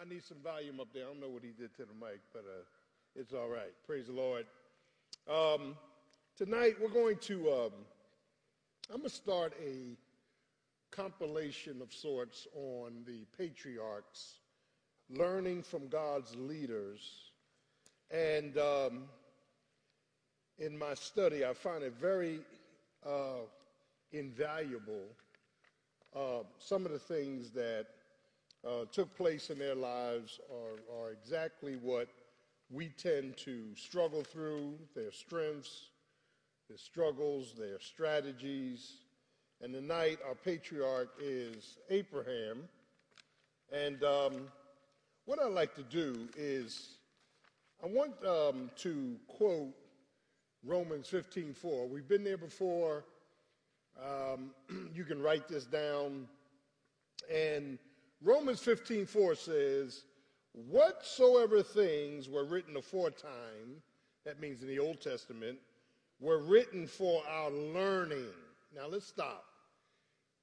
[0.00, 1.04] I need some volume up there.
[1.04, 2.64] I don't know what he did to the mic, but uh,
[3.14, 3.72] it's all right.
[3.86, 4.44] Praise the Lord.
[5.30, 5.76] Um,
[6.36, 7.72] tonight we're going to, um,
[8.90, 9.96] I'm going to start a
[10.90, 14.38] compilation of sorts on the patriarchs,
[15.10, 17.30] learning from God's leaders.
[18.10, 19.04] And um,
[20.58, 22.40] in my study, I find it very
[23.06, 23.44] uh,
[24.10, 25.04] invaluable.
[26.16, 27.86] Uh, some of the things that
[28.66, 32.08] uh, took place in their lives are, are exactly what
[32.70, 35.86] we tend to struggle through their strengths,
[36.68, 38.98] their struggles, their strategies.
[39.60, 42.68] And tonight, our patriarch is Abraham.
[43.72, 44.48] And um,
[45.24, 46.96] what I'd like to do is,
[47.82, 49.74] I want um, to quote
[50.64, 51.88] Romans 15:4.
[51.88, 53.04] We've been there before.
[54.02, 54.50] Um,
[54.94, 56.28] you can write this down.
[57.32, 57.78] And
[58.20, 60.04] Romans 15:4 says,
[60.52, 63.82] "Whatsoever things were written aforetime,
[64.24, 65.60] that means in the Old Testament,
[66.18, 68.34] were written for our learning."
[68.72, 69.44] Now let's stop.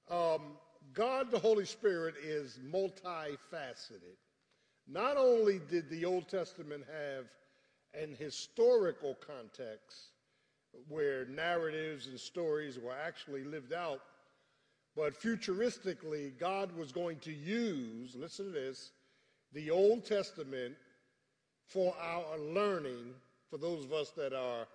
[0.07, 0.57] Um,
[0.93, 4.17] God, the Holy Spirit, is multifaceted.
[4.87, 7.25] Not only did the Old Testament have
[7.93, 10.11] an historical context
[10.87, 14.01] where narratives and stories were actually lived out
[14.95, 18.91] but futuristically, God was going to use, listen to this,
[19.53, 20.75] the Old Testament
[21.67, 23.13] for our learning
[23.49, 24.67] for those of us that are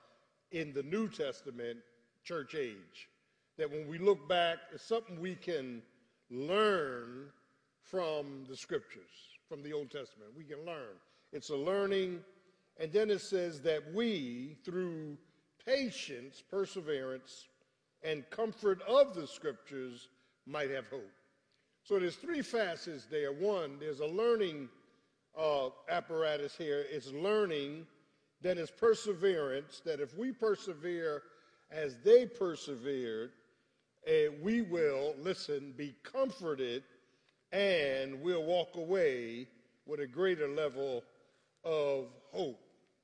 [0.52, 1.78] in the New Testament
[2.24, 3.08] church age.
[3.56, 5.82] That when we look back, it's something we can
[6.30, 7.30] learn
[7.82, 9.02] from the scriptures,
[9.48, 10.30] from the Old Testament.
[10.36, 10.96] We can learn.
[11.32, 12.20] It's a learning.
[12.78, 15.18] And then it says that we, through
[15.66, 17.48] patience, perseverance,
[18.02, 20.08] and comfort of the scriptures
[20.46, 21.10] might have hope.
[21.84, 23.32] So there's three facets there.
[23.32, 24.68] One, there's a learning
[25.38, 26.84] uh, apparatus here.
[26.90, 27.86] It's learning,
[28.40, 31.22] then it's perseverance, that if we persevere
[31.70, 33.32] as they persevered,
[34.08, 36.82] uh, we will, listen, be comforted
[37.52, 39.48] and we'll walk away
[39.86, 41.02] with a greater level
[41.64, 42.60] of hope.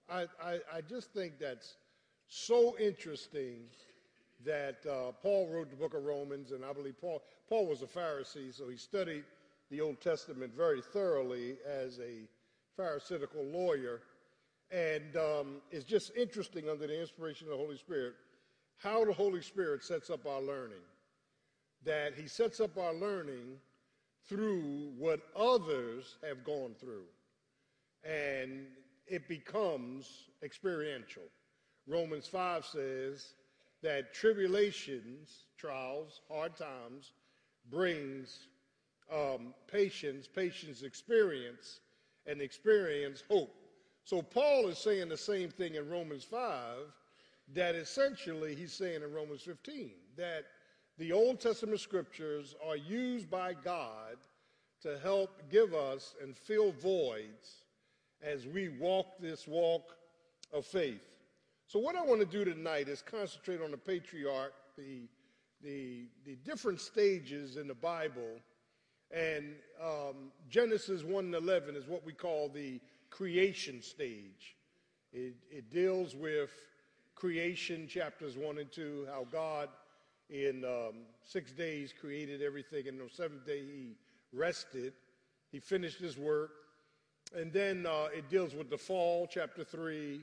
[0.08, 1.76] I, I, I just think that's
[2.28, 3.64] so interesting
[4.44, 7.86] that uh, Paul wrote the book of Romans, and I believe Paul, Paul was a
[7.86, 9.24] Pharisee, so he studied
[9.70, 12.28] the Old Testament very thoroughly as a
[12.76, 14.00] Pharisaical lawyer.
[14.70, 18.14] And um, it's just interesting under the inspiration of the Holy Spirit
[18.78, 20.82] how the Holy Spirit sets up our learning.
[21.84, 23.56] That he sets up our learning
[24.28, 27.04] through what others have gone through.
[28.04, 28.66] And
[29.06, 31.22] it becomes experiential.
[31.86, 33.34] Romans 5 says,
[33.86, 37.12] that tribulations, trials, hard times,
[37.70, 38.48] brings
[39.14, 41.78] um, patience, patience experience,
[42.26, 43.54] and experience hope.
[44.02, 46.78] So Paul is saying the same thing in Romans 5
[47.54, 50.46] that essentially he's saying in Romans 15 that
[50.98, 54.16] the Old Testament scriptures are used by God
[54.82, 57.62] to help give us and fill voids
[58.20, 59.94] as we walk this walk
[60.52, 61.15] of faith.
[61.68, 65.08] So, what I want to do tonight is concentrate on the patriarch, the,
[65.64, 68.38] the, the different stages in the Bible.
[69.10, 74.54] And um, Genesis 1 and 11 is what we call the creation stage.
[75.12, 76.50] It, it deals with
[77.16, 79.68] creation, chapters 1 and 2, how God
[80.30, 83.96] in um, six days created everything, and on the seventh day he
[84.32, 84.92] rested.
[85.50, 86.50] He finished his work.
[87.34, 90.20] And then uh, it deals with the fall, chapter 3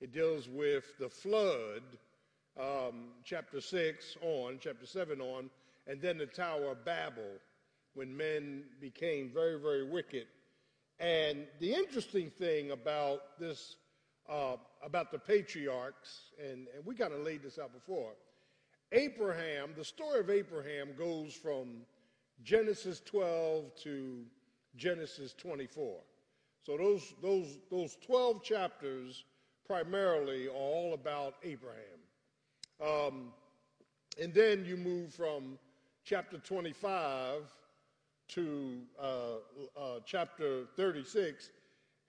[0.00, 1.82] it deals with the flood,
[2.58, 5.50] um, chapter 6 on, chapter 7 on,
[5.86, 7.38] and then the Tower of Babel,
[7.94, 10.26] when men became very, very wicked.
[10.98, 13.76] And the interesting thing about this,
[14.28, 18.12] uh, about the patriarchs, and, and we kind of laid this out before,
[18.92, 21.82] Abraham, the story of Abraham goes from
[22.42, 24.24] Genesis 12 to
[24.76, 25.98] Genesis 24.
[26.62, 29.24] So those, those, those 12 chapters
[29.70, 32.00] primarily all about Abraham.
[32.84, 33.32] Um,
[34.20, 35.60] and then you move from
[36.02, 37.42] chapter 25
[38.30, 39.04] to uh,
[39.78, 41.50] uh, chapter 36,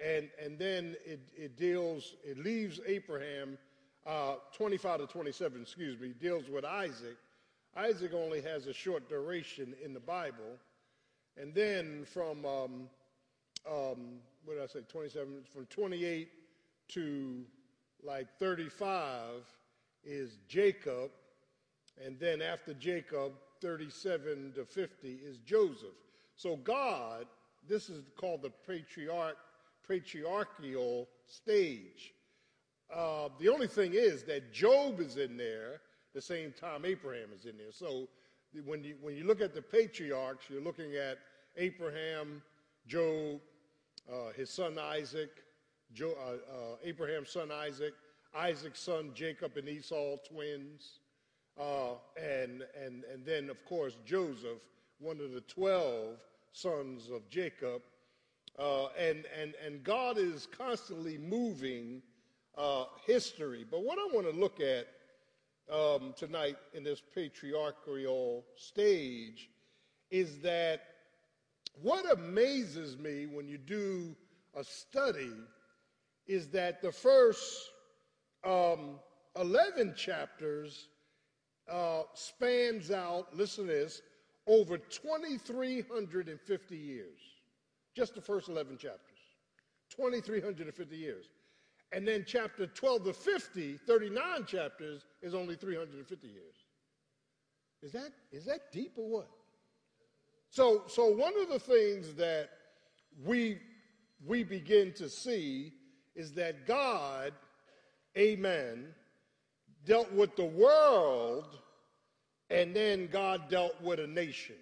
[0.03, 3.59] and, and then it, it deals, it leaves Abraham,
[4.07, 7.17] uh, 25 to 27, excuse me, deals with Isaac.
[7.77, 10.57] Isaac only has a short duration in the Bible.
[11.39, 12.89] And then from, um,
[13.69, 16.27] um, what did I say, 27, from 28
[16.93, 17.43] to
[18.03, 19.43] like 35
[20.03, 21.11] is Jacob,
[22.03, 25.89] and then after Jacob, 37 to 50 is Joseph.
[26.35, 27.27] So God
[27.67, 29.37] this is called the patriarch,
[29.87, 32.13] patriarchal stage.
[32.93, 35.81] Uh, the only thing is that Job is in there
[36.13, 37.71] the same time Abraham is in there.
[37.71, 38.07] So
[38.65, 41.19] when you, when you look at the patriarchs, you're looking at
[41.55, 42.41] Abraham,
[42.87, 43.39] Job,
[44.11, 45.29] uh, his son Isaac,
[45.93, 47.93] jo, uh, uh, Abraham's son Isaac,
[48.35, 50.99] Isaac's son Jacob and Esau, twins,
[51.59, 54.59] uh, and, and, and then, of course, Joseph,
[54.99, 56.15] one of the 12
[56.53, 57.81] sons of Jacob.
[58.59, 62.01] Uh, and, and, and God is constantly moving
[62.57, 63.65] uh, history.
[63.69, 64.87] But what I want to look at
[65.73, 69.49] um, tonight in this patriarchal stage
[70.09, 70.81] is that
[71.81, 74.15] what amazes me when you do
[74.55, 75.31] a study
[76.31, 77.71] is that the first
[78.45, 78.99] um,
[79.35, 80.87] 11 chapters
[81.69, 84.01] uh, spans out, listen to this,
[84.47, 87.19] over 2,350 years.
[87.93, 89.17] Just the first 11 chapters.
[89.89, 91.25] 2,350 years.
[91.91, 96.55] And then chapter 12 to 50, 39 chapters, is only 350 years.
[97.83, 99.27] Is that, is that deep or what?
[100.49, 102.51] So, so one of the things that
[103.21, 103.59] we,
[104.25, 105.73] we begin to see
[106.15, 107.33] is that God,
[108.17, 108.93] amen,
[109.85, 111.57] dealt with the world
[112.49, 114.55] and then God dealt with a nation.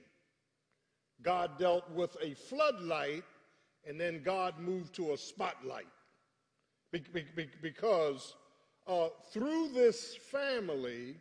[1.21, 3.23] God dealt with a floodlight
[3.87, 5.87] and then God moved to a spotlight.
[6.91, 8.35] Be- be- because
[8.87, 11.15] uh, through this family,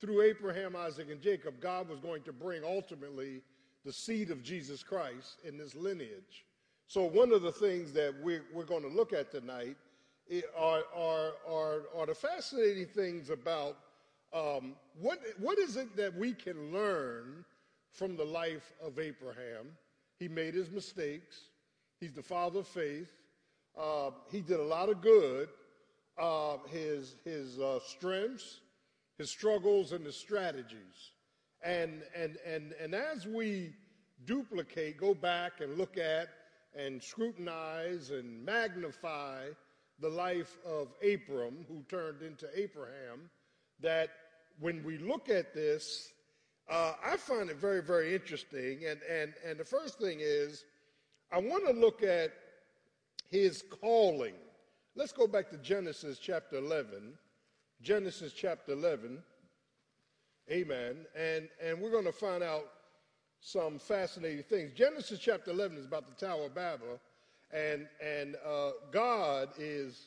[0.00, 3.42] through Abraham, Isaac, and Jacob, God was going to bring ultimately
[3.84, 6.44] the seed of Jesus Christ in this lineage.
[6.86, 9.76] So, one of the things that we're, we're going to look at tonight
[10.58, 13.78] are, are, are, are the fascinating things about
[14.32, 17.44] um, what, what is it that we can learn
[17.92, 19.66] from the life of Abraham.
[20.18, 21.36] He made his mistakes,
[22.00, 23.10] he's the father of faith.
[23.78, 25.48] Uh, he did a lot of good.
[26.18, 28.60] Uh, his his uh, strengths,
[29.16, 31.12] his struggles, and his strategies.
[31.64, 33.72] And, and, and, and as we
[34.26, 36.28] duplicate, go back and look at
[36.74, 39.48] and scrutinize and magnify
[40.00, 43.30] the life of Abram, who turned into Abraham,
[43.80, 44.10] that
[44.58, 46.12] when we look at this,
[46.70, 48.80] uh, I find it very, very interesting.
[48.86, 50.64] And, and, and the first thing is,
[51.30, 52.32] I want to look at
[53.30, 54.34] his calling.
[54.94, 57.14] Let's go back to Genesis chapter 11.
[57.80, 59.22] Genesis chapter 11.
[60.50, 60.96] Amen.
[61.16, 62.64] And, and we're going to find out
[63.42, 64.72] some fascinating things.
[64.72, 67.00] Genesis chapter 11 is about the Tower of Babel.
[67.52, 70.06] And, and uh, God is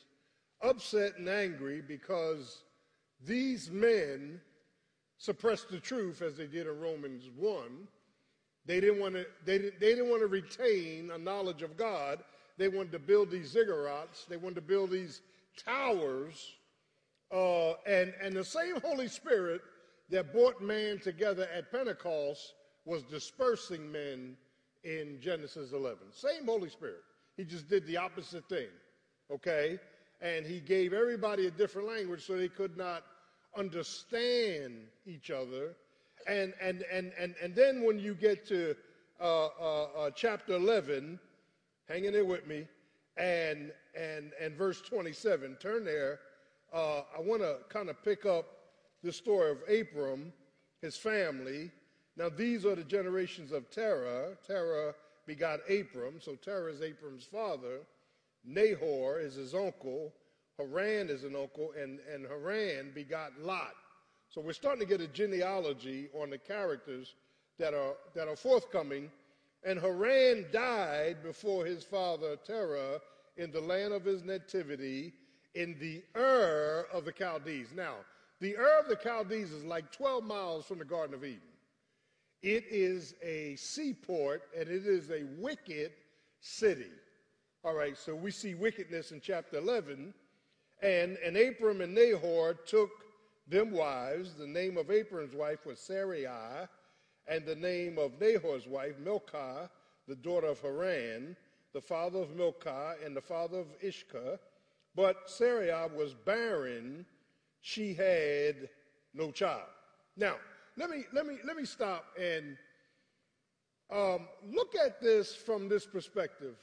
[0.62, 2.62] upset and angry because
[3.24, 4.40] these men
[5.18, 7.62] suppressed the truth as they did in Romans 1.
[8.64, 12.24] They didn't want to, they didn't, they didn't want to retain a knowledge of God
[12.58, 14.26] they wanted to build these ziggurats.
[14.28, 15.20] They wanted to build these
[15.62, 16.54] towers.
[17.30, 19.60] Uh, and, and the same Holy Spirit
[20.10, 22.54] that brought man together at Pentecost
[22.86, 24.36] was dispersing men
[24.84, 25.98] in Genesis 11.
[26.12, 27.02] Same Holy Spirit.
[27.36, 28.68] He just did the opposite thing.
[29.30, 29.78] Okay?
[30.22, 33.04] And he gave everybody a different language so they could not
[33.58, 35.74] understand each other.
[36.26, 38.74] And, and, and, and, and then when you get to
[39.20, 41.18] uh, uh, uh, chapter 11,
[41.88, 42.66] Hang in there with me.
[43.16, 46.18] And, and, and verse 27, turn there.
[46.72, 48.46] Uh, I want to kind of pick up
[49.02, 50.32] the story of Abram,
[50.82, 51.70] his family.
[52.16, 54.36] Now, these are the generations of Terah.
[54.46, 54.94] Terah
[55.26, 57.80] begot Abram, so Terah is Abram's father.
[58.44, 60.12] Nahor is his uncle.
[60.56, 63.74] Haran is an uncle, and, and Haran begot Lot.
[64.28, 67.14] So we're starting to get a genealogy on the characters
[67.58, 69.10] that are, that are forthcoming
[69.66, 73.00] and Haran died before his father Terah
[73.36, 75.12] in the land of his nativity
[75.54, 77.72] in the Ur of the Chaldees.
[77.74, 77.96] Now,
[78.40, 81.40] the Ur of the Chaldees is like 12 miles from the Garden of Eden.
[82.42, 85.92] It is a seaport and it is a wicked
[86.40, 86.90] city.
[87.64, 90.14] All right, so we see wickedness in chapter 11.
[90.82, 92.90] And, and Abram and Nahor took
[93.48, 94.34] them wives.
[94.34, 96.26] The name of Abram's wife was Sarai,
[97.26, 99.70] and the name of Nahor's wife, Milcah,
[100.06, 101.36] the daughter of Haran,
[101.72, 104.38] the father of Milcah and the father of Iscah.
[104.94, 107.04] But Sarai was barren,
[107.60, 108.68] she had
[109.12, 109.68] no child.
[110.16, 110.36] Now,
[110.76, 112.56] let me, let me, let me stop and
[113.90, 116.56] um, look at this from this perspective.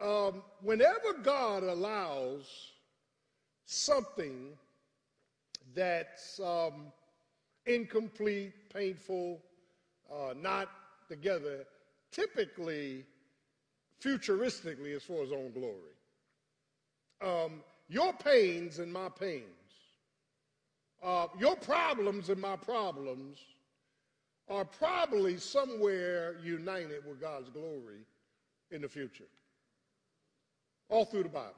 [0.00, 2.72] Um, whenever God allows
[3.66, 4.48] something
[5.74, 6.86] that's um,
[7.66, 9.40] incomplete, painful,
[10.10, 10.68] uh, not
[11.08, 11.66] together,
[12.10, 13.04] typically
[14.02, 15.94] futuristically as for his own glory.
[17.22, 19.44] Um, your pains and my pains,
[21.02, 23.38] uh, your problems and my problems
[24.48, 28.04] are probably somewhere united with God's glory
[28.70, 29.28] in the future.
[30.88, 31.54] All through the Bible.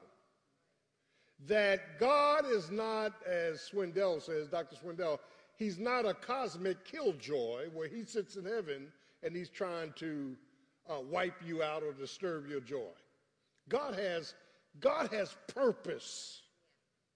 [1.47, 4.75] That God is not, as Swindoll says, Dr.
[4.75, 5.19] Swindoll,
[5.57, 8.87] he's not a cosmic killjoy where he sits in heaven
[9.23, 10.35] and he's trying to
[10.89, 12.91] uh, wipe you out or disturb your joy.
[13.69, 14.35] God has,
[14.79, 16.42] God has purpose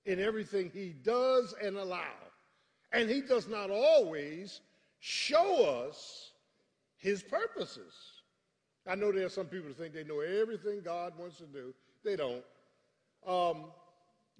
[0.07, 2.15] in everything he does and allow.
[2.93, 4.61] And he does not always
[4.99, 6.31] show us
[6.95, 7.93] his purposes.
[8.87, 11.73] I know there are some people who think they know everything God wants to do.
[12.05, 12.43] They don't.
[13.27, 13.65] Um,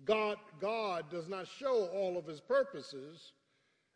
[0.06, 3.34] God, God does not show all of his purposes,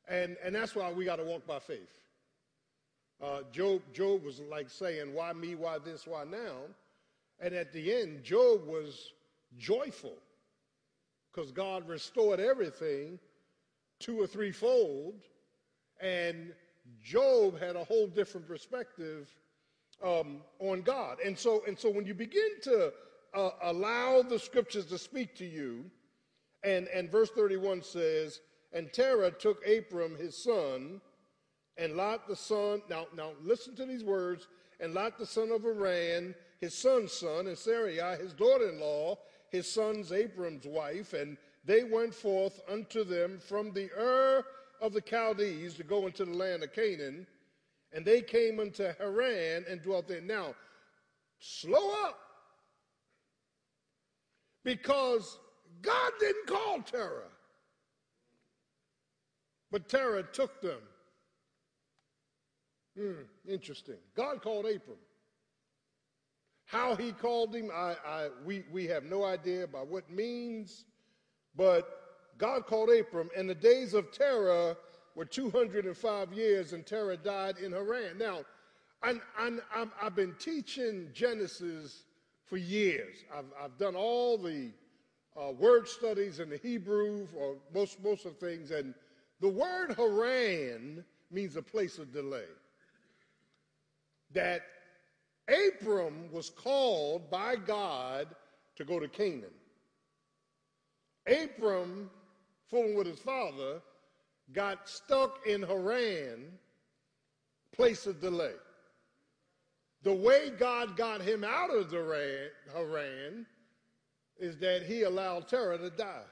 [0.09, 2.03] and, and that's why we got to walk by faith.
[3.23, 5.55] Uh, Job, Job was like saying, Why me?
[5.55, 6.05] Why this?
[6.05, 6.57] Why now?
[7.39, 9.13] And at the end, Job was
[9.57, 10.17] joyful
[11.33, 13.19] because God restored everything
[13.99, 15.15] two or threefold,
[16.01, 16.53] and
[17.03, 19.29] Job had a whole different perspective
[20.03, 21.17] um, on God.
[21.23, 22.91] And so, and so when you begin to
[23.33, 25.85] uh, allow the scriptures to speak to you,
[26.63, 28.41] and, and verse 31 says,
[28.73, 31.01] And Terah took Abram his son,
[31.77, 34.47] and Lot the son, now, now listen to these words,
[34.79, 39.17] and Lot the son of Haran, his son's son, and Sarai, his daughter in law,
[39.51, 44.43] his son's Abram's wife, and they went forth unto them from the Ur
[44.81, 47.27] of the Chaldees to go into the land of Canaan,
[47.93, 50.21] and they came unto Haran and dwelt there.
[50.21, 50.55] Now,
[51.39, 52.17] slow up.
[54.63, 55.37] Because
[55.81, 57.31] God didn't call Terah,
[59.71, 60.79] but Terah took them.
[62.97, 63.95] Hmm, interesting.
[64.15, 64.97] God called Abram.
[66.71, 70.85] How he called him, I, I, we, we have no idea by what means,
[71.53, 71.85] but
[72.37, 74.77] God called Abram, and the days of Terah
[75.13, 78.17] were 205 years, and Terah died in Haran.
[78.17, 78.45] Now,
[79.03, 79.15] i
[79.99, 82.03] have been teaching Genesis
[82.45, 83.17] for years.
[83.37, 84.69] I've, I've done all the
[85.35, 88.93] uh, word studies in the Hebrew, or most, most of things, and
[89.41, 92.45] the word Haran means a place of delay.
[94.33, 94.61] That
[95.47, 98.27] Abram was called by God
[98.75, 99.53] to go to Canaan.
[101.27, 102.09] Abram,
[102.69, 103.81] fooling with his father,
[104.53, 106.51] got stuck in Haran,
[107.73, 108.53] place of delay.
[110.03, 113.45] The way God got him out of the Haran
[114.39, 116.23] is that he allowed Terah to die.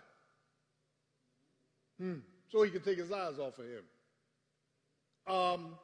[2.00, 2.16] Hmm.
[2.52, 3.84] So he could take his eyes off of him.
[5.28, 5.76] Um,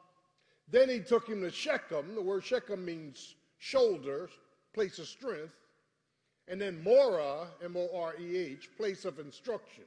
[0.70, 2.16] then he took him to Shechem.
[2.16, 4.30] The word Shechem means shoulder,
[4.74, 5.54] place of strength.
[6.48, 9.84] And then Moreh, M O R E H, place of instruction.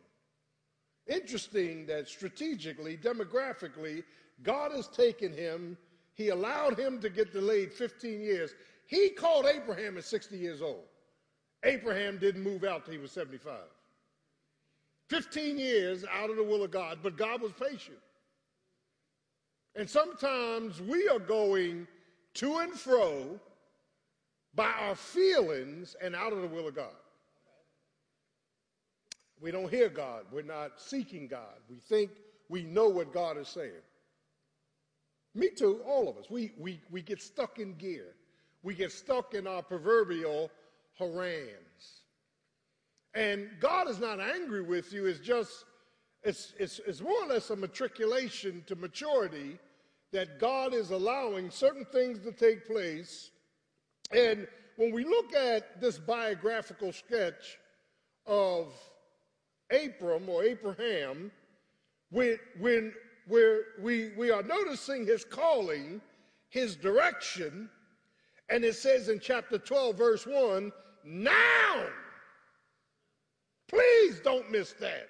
[1.06, 4.02] Interesting that strategically, demographically,
[4.42, 5.76] God has taken him,
[6.14, 8.50] he allowed him to get delayed 15 years.
[8.86, 10.84] He called Abraham at 60 years old.
[11.64, 13.54] Abraham didn't move out till he was 75.
[15.08, 17.98] 15 years out of the will of God, but God was patient.
[19.78, 21.86] And sometimes we are going
[22.34, 23.38] to and fro
[24.52, 26.96] by our feelings and out of the will of God.
[29.40, 30.24] We don't hear God.
[30.32, 31.60] We're not seeking God.
[31.70, 32.10] We think
[32.48, 33.70] we know what God is saying.
[35.36, 36.24] Me too, all of us.
[36.28, 38.16] We, we, we get stuck in gear.
[38.64, 40.50] We get stuck in our proverbial
[40.98, 42.00] Harans.
[43.14, 45.06] And God is not angry with you.
[45.06, 45.66] It's just,
[46.24, 49.56] it's, it's, it's more or less a matriculation to maturity
[50.12, 53.30] that God is allowing certain things to take place.
[54.10, 54.46] And
[54.76, 57.58] when we look at this biographical sketch
[58.26, 58.72] of
[59.70, 61.30] Abram or Abraham,
[62.10, 62.94] when, when
[63.28, 66.00] we we are noticing his calling,
[66.48, 67.68] his direction,
[68.48, 70.72] and it says in chapter 12, verse 1,
[71.04, 71.84] now.
[73.68, 75.08] Please don't miss that.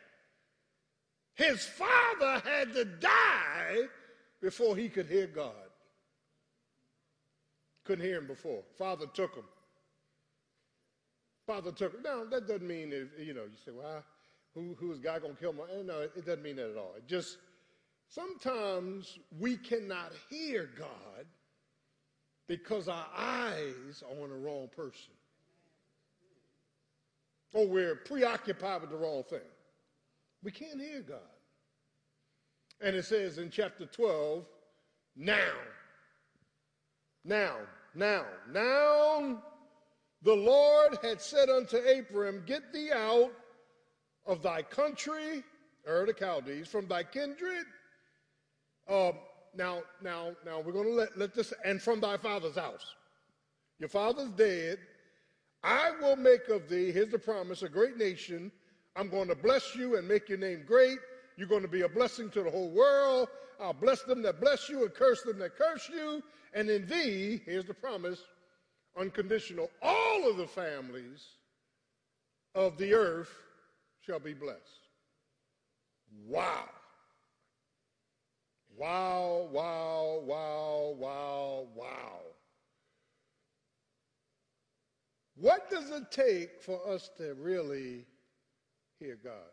[1.34, 3.84] His father had to die
[4.40, 5.52] before he could hear God.
[7.84, 8.62] Couldn't hear him before.
[8.76, 9.44] Father took him.
[11.46, 12.02] Father took him.
[12.02, 14.04] Now, that doesn't mean, if, you know, you say, well,
[14.54, 15.64] who, who is God going to kill my?
[15.64, 16.92] Eh, no, it doesn't mean that at all.
[16.96, 17.38] It just,
[18.08, 21.26] sometimes we cannot hear God
[22.46, 25.12] because our eyes are on the wrong person
[27.54, 29.40] or we're preoccupied with the wrong thing.
[30.42, 31.18] We can't hear God.
[32.80, 34.44] And it says in chapter 12,
[35.16, 35.52] now.
[37.24, 37.56] Now.
[37.94, 39.42] Now, now
[40.22, 43.32] the Lord had said unto Abram, Get thee out
[44.26, 45.42] of thy country,
[45.88, 47.66] Ur the Chaldees, from thy kindred.
[48.88, 49.14] Um,
[49.56, 52.94] now, now, now we're going to let, let this, and from thy father's house.
[53.78, 54.78] Your father's dead.
[55.64, 58.52] I will make of thee, here's the promise, a great nation.
[58.94, 60.98] I'm going to bless you and make your name great.
[61.38, 63.28] You're going to be a blessing to the whole world.
[63.60, 66.20] I'll bless them that bless you and curse them that curse you.
[66.52, 68.24] And in thee, here's the promise,
[68.98, 71.24] unconditional, all of the families
[72.56, 73.32] of the earth
[74.00, 74.58] shall be blessed.
[76.26, 76.68] Wow.
[78.76, 82.20] Wow, wow, wow, wow, wow.
[85.36, 88.06] What does it take for us to really
[88.98, 89.52] hear God?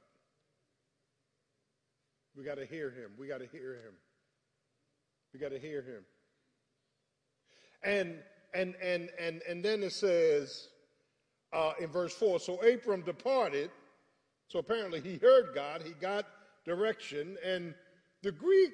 [2.36, 3.12] We got to hear him.
[3.18, 3.94] We got to hear him.
[5.34, 6.04] We got to hear him.
[7.84, 8.18] And
[8.54, 10.70] and and and and then it says
[11.54, 12.40] uh, in verse four.
[12.40, 13.70] So Abram departed.
[14.48, 15.82] So apparently he heard God.
[15.84, 16.26] He got
[16.66, 17.38] direction.
[17.44, 17.74] And
[18.22, 18.74] the Greek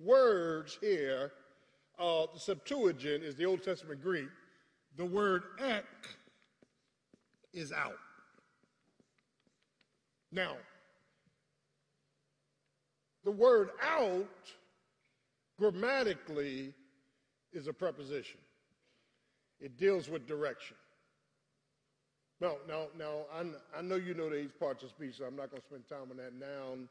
[0.00, 1.32] words here,
[1.98, 4.28] uh, the Septuagint is the Old Testament Greek.
[4.96, 5.84] The word ek
[7.52, 7.98] is out.
[10.32, 10.56] Now,
[13.24, 14.28] the word out
[15.58, 16.72] grammatically
[17.52, 18.40] is a preposition.
[19.60, 20.76] It deals with direction.
[22.40, 25.50] Now, now, now, I'm, i know you know these parts of speech, so I'm not
[25.50, 26.88] going to spend time on that noun,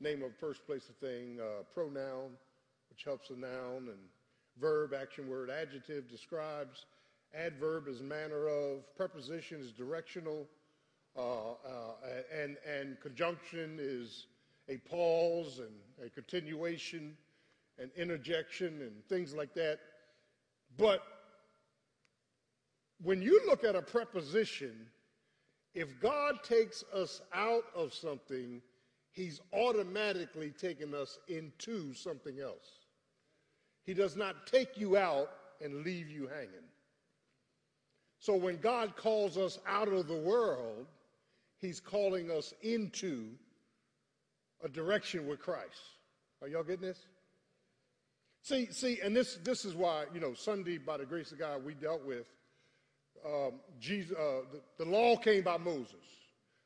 [0.00, 2.30] name of first place of thing, uh, pronoun,
[2.88, 3.98] which helps the noun, and
[4.58, 6.86] verb, action word, adjective describes,
[7.34, 10.46] adverb is manner of, preposition is directional,
[11.18, 11.52] uh, uh,
[12.34, 14.26] and, and conjunction is
[14.68, 17.16] a pause and a continuation
[17.78, 19.78] and interjection and things like that.
[20.76, 21.02] But
[23.02, 24.74] when you look at a preposition,
[25.74, 28.62] if God takes us out of something,
[29.12, 32.80] he's automatically taken us into something else.
[33.84, 35.28] He does not take you out
[35.60, 36.68] and leave you hanging.
[38.18, 40.86] So when God calls us out of the world,
[41.58, 43.28] he's calling us into
[44.66, 45.80] a direction with Christ.
[46.42, 46.98] Are y'all getting this?
[48.42, 51.64] See, see, and this this is why you know Sunday, by the grace of God,
[51.64, 52.26] we dealt with
[53.24, 54.16] um, Jesus.
[54.16, 55.94] Uh, the, the law came by Moses.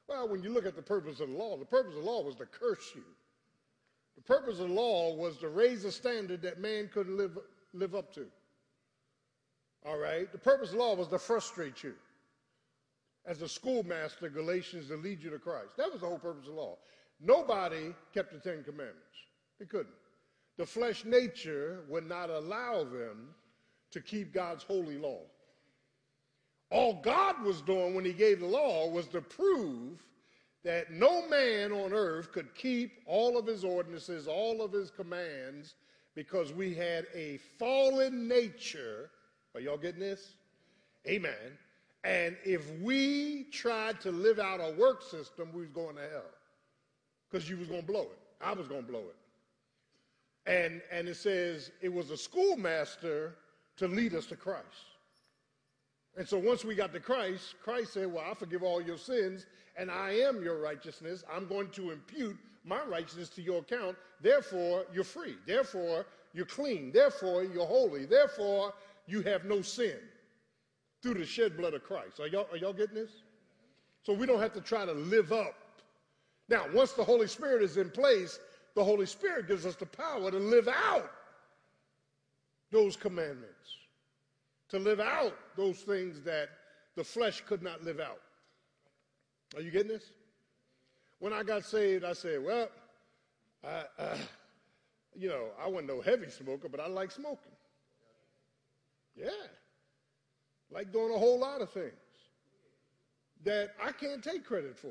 [0.09, 2.23] Well, when you look at the purpose of the law, the purpose of the law
[2.23, 3.05] was to curse you.
[4.17, 7.39] The purpose of the law was to raise a standard that man couldn't live
[7.75, 8.27] live up to.
[9.87, 10.31] All right.
[10.33, 11.95] The purpose of the law was to frustrate you.
[13.27, 15.77] As a schoolmaster, Galatians, to lead you to Christ.
[15.77, 16.79] That was the whole purpose of the law.
[17.20, 19.04] Nobody kept the Ten Commandments.
[19.59, 19.94] They couldn't.
[20.56, 23.35] The flesh nature would not allow them
[23.90, 25.20] to keep God's holy law.
[26.70, 30.02] All God was doing when he gave the law was to prove
[30.62, 35.74] that no man on earth could keep all of his ordinances, all of his commands,
[36.14, 39.11] because we had a fallen nature.
[39.54, 40.35] Are y'all getting this?
[41.09, 41.59] Amen.
[42.04, 46.30] And if we tried to live out a work system, we was going to hell
[47.31, 48.19] because you was going to blow it.
[48.40, 49.16] I was going to blow it.
[50.47, 53.35] And, and it says it was a schoolmaster
[53.77, 54.64] to lead us to Christ.
[56.16, 59.47] And so once we got to Christ, Christ said, Well, I forgive all your sins,
[59.77, 61.23] and I am your righteousness.
[61.33, 63.97] I'm going to impute my righteousness to your account.
[64.21, 65.37] Therefore, you're free.
[65.47, 66.90] Therefore, you're clean.
[66.93, 68.07] Therefore, you're holy.
[68.07, 68.75] Therefore,
[69.07, 69.97] you have no sin
[71.03, 72.21] through the shed blood of Christ.
[72.21, 73.11] Are y'all, are y'all getting this?
[74.03, 75.55] So we don't have to try to live up
[76.51, 78.41] now, once the Holy Spirit is in place,
[78.75, 81.13] the Holy Spirit gives us the power to live out
[82.73, 83.77] those commandments,
[84.69, 86.49] to live out those things that
[86.97, 88.21] the flesh could not live out.
[89.55, 90.11] Are you getting this?
[91.21, 92.69] When I got saved, I said, well,
[93.65, 94.17] I, uh,
[95.15, 97.53] you know, I wasn't no heavy smoker, but I like smoking.
[99.15, 99.29] Yeah.
[100.73, 101.93] Like doing a whole lot of things
[103.45, 104.89] that I can't take credit for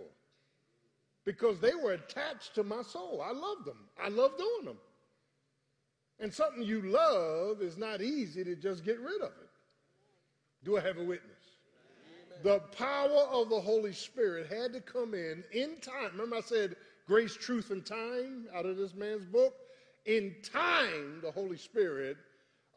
[1.30, 3.24] because they were attached to my soul.
[3.24, 3.78] I loved them.
[4.04, 4.80] I love doing them.
[6.20, 9.50] And something you love is not easy to just get rid of it.
[10.64, 11.38] Do I have a witness?
[12.34, 12.40] Amen.
[12.42, 16.14] The power of the Holy Spirit had to come in in time.
[16.14, 19.54] Remember, I said grace, truth, and time out of this man's book?
[20.08, 22.18] In time, the Holy Spirit,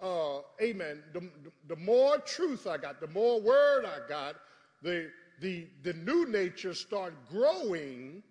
[0.02, 1.26] uh, amen, the,
[1.68, 4.36] the more truth I got, the more word I got,
[4.82, 5.08] the,
[5.40, 8.22] the, the new nature started growing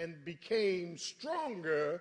[0.00, 2.00] and became stronger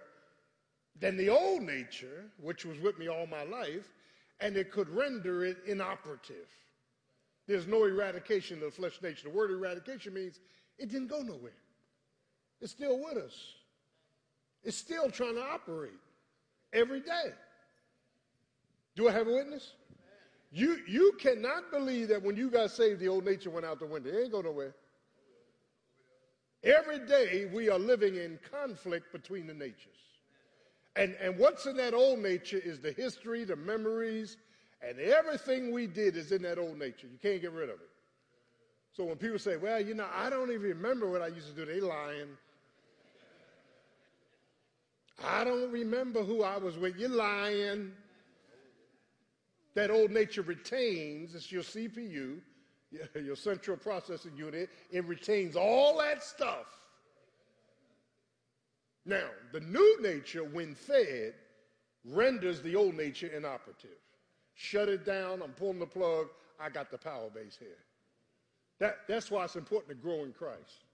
[1.00, 3.88] than the old nature, which was with me all my life.
[4.40, 6.48] and it could render it inoperative.
[7.48, 9.30] There's no eradication of the flesh nature.
[9.30, 10.40] The word eradication means
[10.78, 11.58] it didn't go nowhere.
[12.62, 13.36] It's still with us.
[14.64, 15.92] It's still trying to operate
[16.74, 17.32] every day.
[18.96, 19.72] Do I have a witness?
[20.52, 23.86] You, you cannot believe that when you got saved, the old nature went out the
[23.86, 24.10] window.
[24.10, 24.74] It ain't go nowhere.
[26.64, 29.98] Every day we are living in conflict between the natures.
[30.96, 34.38] And, and what's in that old nature is the history, the memories,
[34.82, 37.08] and everything we did is in that old nature.
[37.08, 37.90] You can't get rid of it.
[38.96, 41.54] So when people say, well, you know, I don't even remember what I used to
[41.54, 42.30] do, they're lying.
[45.24, 46.96] I don't remember who I was with.
[46.98, 47.92] You're lying.
[49.76, 52.40] That old nature retains, it's your CPU,
[53.16, 56.66] your central processing unit, it retains all that stuff.
[59.06, 61.34] Now, the new nature, when fed,
[62.04, 63.98] renders the old nature inoperative.
[64.54, 66.28] Shut it down, I'm pulling the plug,
[66.60, 67.78] I got the power base here.
[68.80, 70.86] That, that's why it's important to grow in Christ.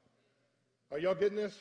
[0.92, 1.58] Are y'all getting this?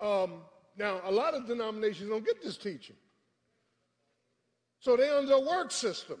[0.00, 0.42] Um,
[0.78, 2.96] now, a lot of denominations don't get this teaching.
[4.80, 6.20] So they're under a work system.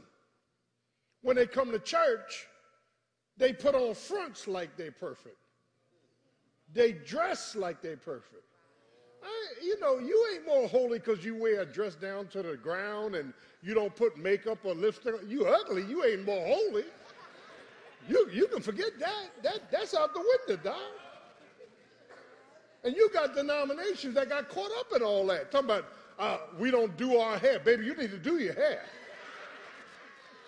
[1.22, 2.47] When they come to church,
[3.38, 5.36] they put on fronts like they're perfect.
[6.74, 8.42] They dress like they're perfect.
[9.22, 12.56] I, you know, you ain't more holy because you wear a dress down to the
[12.56, 15.14] ground and you don't put makeup or lipstick.
[15.26, 16.84] You ugly, you ain't more holy.
[18.08, 19.42] You, you can forget that.
[19.42, 19.70] that.
[19.70, 20.80] That's out the window, dog.
[22.84, 25.50] And you got denominations that got caught up in all that.
[25.50, 25.86] Talking about
[26.18, 27.58] uh, we don't do our hair.
[27.58, 28.84] Baby, you need to do your hair.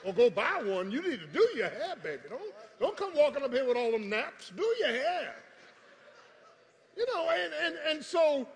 [0.04, 0.90] Or go buy one.
[0.90, 2.22] You need to do your hair, baby.
[2.28, 4.50] Don't, don't come walking up here with all them naps.
[4.56, 5.34] Do your hair.
[6.96, 8.46] You know, and, and, and so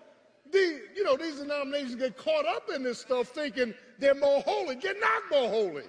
[0.51, 4.77] the, you know, these denominations get caught up in this stuff thinking they're more holy.
[4.81, 5.83] You're not more holy.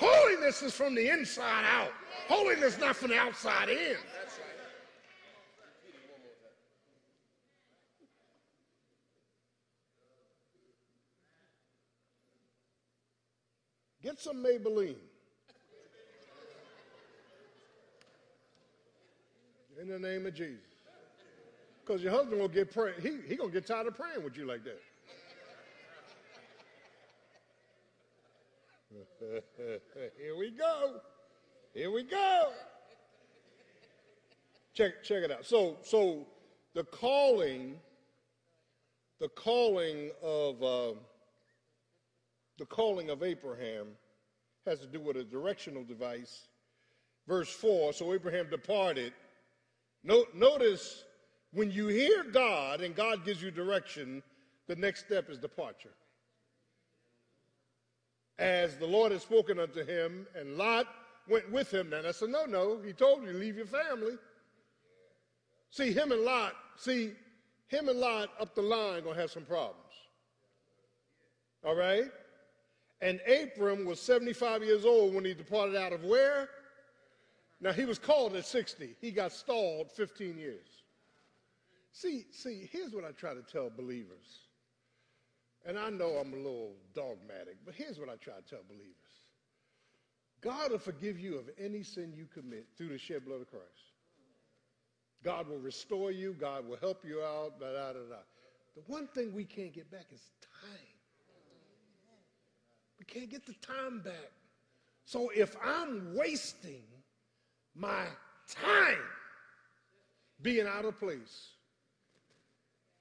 [0.00, 1.92] Holiness is from the inside out.
[2.28, 3.96] Holiness not from the outside in.
[14.02, 14.96] Get some Maybelline.
[19.80, 20.58] In the name of Jesus.
[21.84, 24.44] Because your husband will get pray- he he gonna get tired of praying with you
[24.44, 24.80] like that.
[30.18, 31.00] Here we go.
[31.74, 32.52] Here we go.
[34.74, 35.44] Check check it out.
[35.46, 36.26] So so
[36.74, 37.76] the calling,
[39.20, 40.62] the calling of.
[40.62, 40.92] Uh,
[42.58, 43.88] the calling of Abraham
[44.66, 46.48] has to do with a directional device.
[47.26, 49.12] Verse 4 So Abraham departed.
[50.04, 51.04] notice
[51.52, 54.22] when you hear God and God gives you direction,
[54.68, 55.92] the next step is departure.
[58.38, 60.86] As the Lord had spoken unto him, and Lot
[61.28, 61.90] went with him.
[61.90, 62.80] Now that's a no no.
[62.84, 64.14] He told you, leave your family.
[65.70, 67.12] See, him and Lot, see,
[67.68, 69.78] him and Lot up the line gonna have some problems.
[71.64, 72.10] All right?
[73.02, 76.48] And Abram was 75 years old when he departed out of where?
[77.60, 78.94] Now he was called at 60.
[79.00, 80.68] He got stalled 15 years.
[81.92, 84.46] See, see, here's what I try to tell believers.
[85.66, 88.94] And I know I'm a little dogmatic, but here's what I try to tell believers.
[90.40, 93.66] God will forgive you of any sin you commit through the shed blood of Christ.
[95.24, 96.34] God will restore you.
[96.38, 97.60] God will help you out.
[97.60, 98.22] Da, da, da, da.
[98.74, 100.91] The one thing we can't get back is time.
[103.12, 104.30] Can't get the time back.
[105.04, 106.82] So if I'm wasting
[107.74, 108.04] my
[108.48, 108.96] time
[110.40, 111.48] being out of place,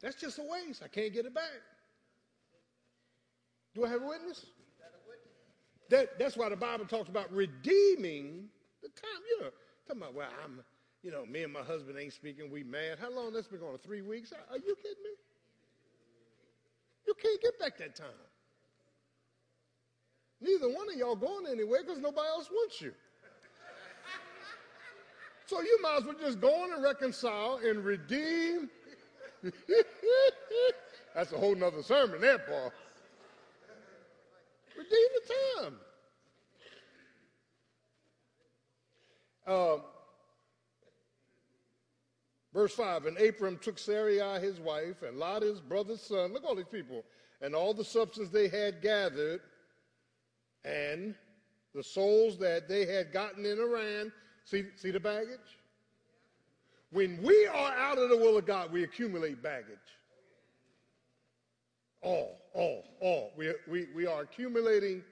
[0.02, 0.82] that's just a waste.
[0.84, 1.62] I can't get it back.
[3.74, 4.46] Do I have a witness?
[5.90, 8.50] That, that's why the Bible talks about redeeming
[8.82, 9.22] the time.
[9.30, 9.50] You know,
[9.88, 10.60] talking about, well, I'm,
[11.04, 12.98] you know, me and my husband ain't speaking, we mad.
[13.00, 13.78] How long that's been going?
[13.78, 14.34] Three weeks?
[14.34, 15.12] Are you kidding me?
[17.08, 18.08] You can't get back that time.
[20.42, 22.94] Neither one of y'all going anywhere because nobody else wants you.
[25.46, 28.70] So you might as well just go on and reconcile and redeem.
[31.14, 32.72] That's a whole nother sermon there, Paul.
[34.78, 35.76] Redeem the time.
[39.48, 39.82] Um,
[42.54, 46.32] verse 5 And Abram took Sarai his wife, and Lot his brother's son.
[46.34, 47.04] Look all these people.
[47.42, 49.42] And all the substance they had gathered,
[50.64, 51.16] and
[51.74, 54.12] the souls that they had gotten in Haran.
[54.46, 55.40] See, see the baggage?
[56.92, 59.78] When we are out of the will of God, we accumulate baggage.
[62.02, 63.32] All, all, all.
[63.38, 65.04] We, we, we are accumulating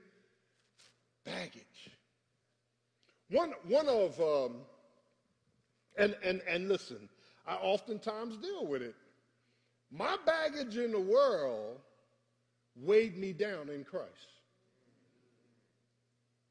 [1.26, 1.92] baggage.
[3.30, 4.58] One, one of, um,
[5.98, 7.08] and, and, and listen,
[7.48, 8.96] I oftentimes deal with it.
[9.92, 11.78] My baggage in the world
[12.76, 14.39] weighed me down in Christ.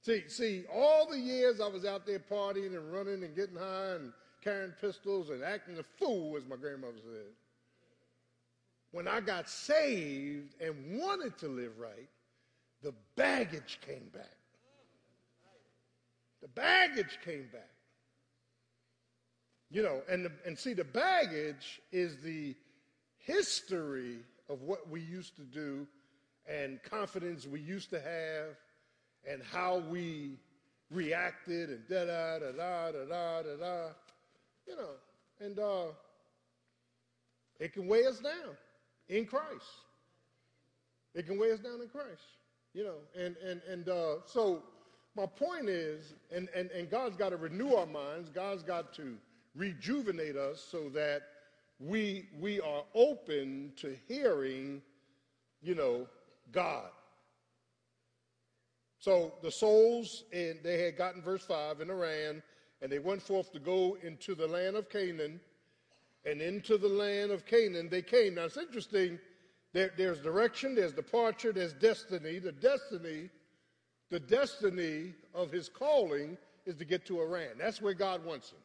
[0.08, 3.96] See, see, all the years I was out there partying and running and getting high
[3.96, 4.10] and
[4.42, 7.34] carrying pistols and acting a fool, as my grandmother said.
[8.90, 12.08] When I got saved and wanted to live right,
[12.82, 14.32] the baggage came back.
[16.40, 17.68] The baggage came back.
[19.70, 22.56] You know, and, the, and see, the baggage is the
[23.18, 25.86] history of what we used to do
[26.48, 28.56] and confidence we used to have
[29.28, 30.38] and how we
[30.90, 33.88] reacted and da da da da da da da.
[34.66, 34.90] You know,
[35.40, 35.86] and uh,
[37.58, 38.56] it can weigh us down
[39.08, 39.66] in Christ.
[41.14, 42.22] It can weigh us down in Christ.
[42.74, 44.62] You know, and and and uh, so
[45.18, 48.28] my point is, and, and, and God's got to renew our minds.
[48.28, 49.16] God's got to
[49.56, 51.22] rejuvenate us so that
[51.80, 54.80] we, we are open to hearing,
[55.60, 56.06] you know,
[56.52, 56.90] God.
[58.98, 62.42] So the souls, and they had gotten verse 5 in Haran,
[62.82, 65.40] and they went forth to go into the land of Canaan,
[66.24, 68.34] and into the land of Canaan they came.
[68.34, 69.18] Now it's interesting,
[69.72, 72.38] there, there's direction, there's departure, there's destiny.
[72.38, 73.30] The destiny,
[74.11, 77.50] the destiny of his calling is to get to Iran.
[77.58, 78.58] That's where God wants him.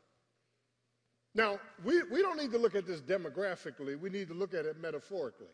[1.36, 4.66] Now, we, we don't need to look at this demographically, we need to look at
[4.66, 5.48] it metaphorically.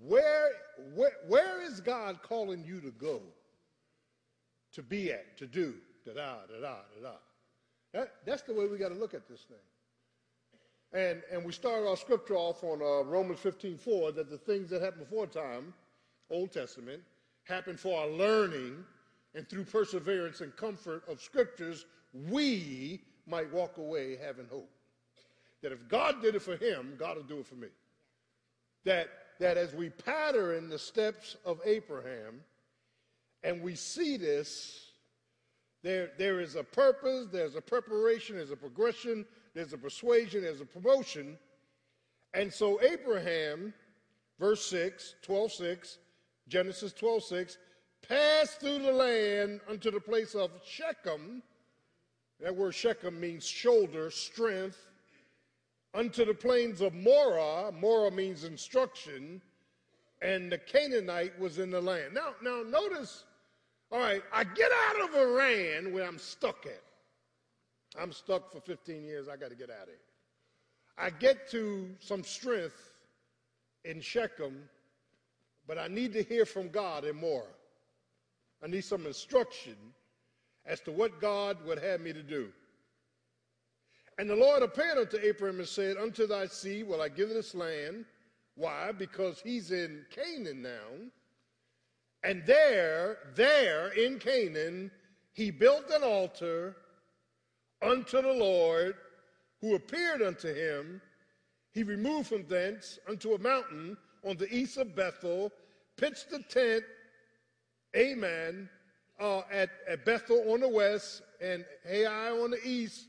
[0.00, 0.50] Where,
[0.94, 3.20] where, where is God calling you to go,
[4.76, 5.74] to be at, to do?
[6.04, 7.14] Da da, da da, da da.
[7.92, 9.56] That, that's the way we got to look at this thing.
[10.92, 14.70] And, and we started our scripture off on uh, Romans 15 4 that the things
[14.70, 15.74] that happened before time,
[16.30, 17.02] Old Testament,
[17.44, 18.84] happened for our learning,
[19.34, 21.86] and through perseverance and comfort of scriptures,
[22.30, 24.70] we might walk away having hope.
[25.62, 27.68] That if God did it for him, God will do it for me.
[28.84, 29.08] That,
[29.40, 32.40] that as we pattern the steps of Abraham
[33.46, 34.90] and we see this,
[35.84, 40.60] there, there is a purpose, there's a preparation, there's a progression, there's a persuasion, there's
[40.60, 41.38] a promotion.
[42.34, 43.72] And so Abraham,
[44.40, 45.98] verse 6, 12 6,
[46.48, 47.58] Genesis 12 6,
[48.08, 51.40] passed through the land unto the place of Shechem.
[52.40, 54.90] That word Shechem means shoulder, strength,
[55.94, 57.70] unto the plains of Moreh.
[57.70, 59.40] Moreh means instruction,
[60.20, 62.12] and the Canaanite was in the land.
[62.12, 63.22] Now, now notice,
[63.92, 66.82] all right, I get out of Haran where I'm stuck at.
[68.00, 69.28] I'm stuck for 15 years.
[69.28, 69.96] I got to get out of here.
[70.98, 72.94] I get to some strength
[73.84, 74.68] in Shechem,
[75.66, 77.44] but I need to hear from God in Moreh.
[78.62, 79.76] I need some instruction
[80.64, 82.48] as to what God would have me to do.
[84.18, 87.54] And the Lord appeared unto Abraham and said, Unto thy seed will I give this
[87.54, 88.06] land.
[88.54, 88.90] Why?
[88.92, 91.10] Because he's in Canaan now.
[92.22, 94.90] And there, there in Canaan,
[95.32, 96.76] he built an altar
[97.82, 98.94] unto the Lord
[99.60, 101.00] who appeared unto him.
[101.72, 105.52] He removed from thence unto a mountain on the east of Bethel,
[105.96, 106.84] pitched the tent,
[107.94, 108.68] amen,
[109.20, 113.08] uh, at, at Bethel on the west and Ai on the east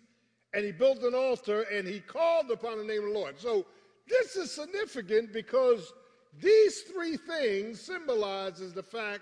[0.54, 3.40] and he built an altar and he called upon the name of the Lord.
[3.40, 3.66] So
[4.08, 5.94] this is significant because
[6.40, 9.22] these three things symbolizes the fact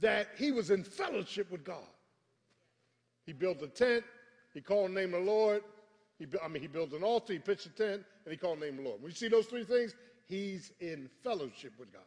[0.00, 1.86] that he was in fellowship with God.
[3.26, 4.04] He built a tent,
[4.52, 5.62] he called the name of the Lord.
[6.18, 8.66] He, I mean, he built an altar, he pitched a tent, and he called the
[8.66, 9.02] name of the Lord.
[9.02, 9.94] When you see those three things,
[10.26, 12.02] he's in fellowship with God.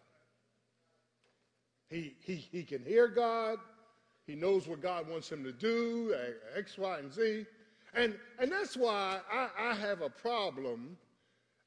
[1.90, 3.60] He, he, he can hear God.
[4.26, 7.46] He knows what God wants him to do, eh, X, Y, and Z.
[7.94, 10.98] And, and that's why I, I have a problem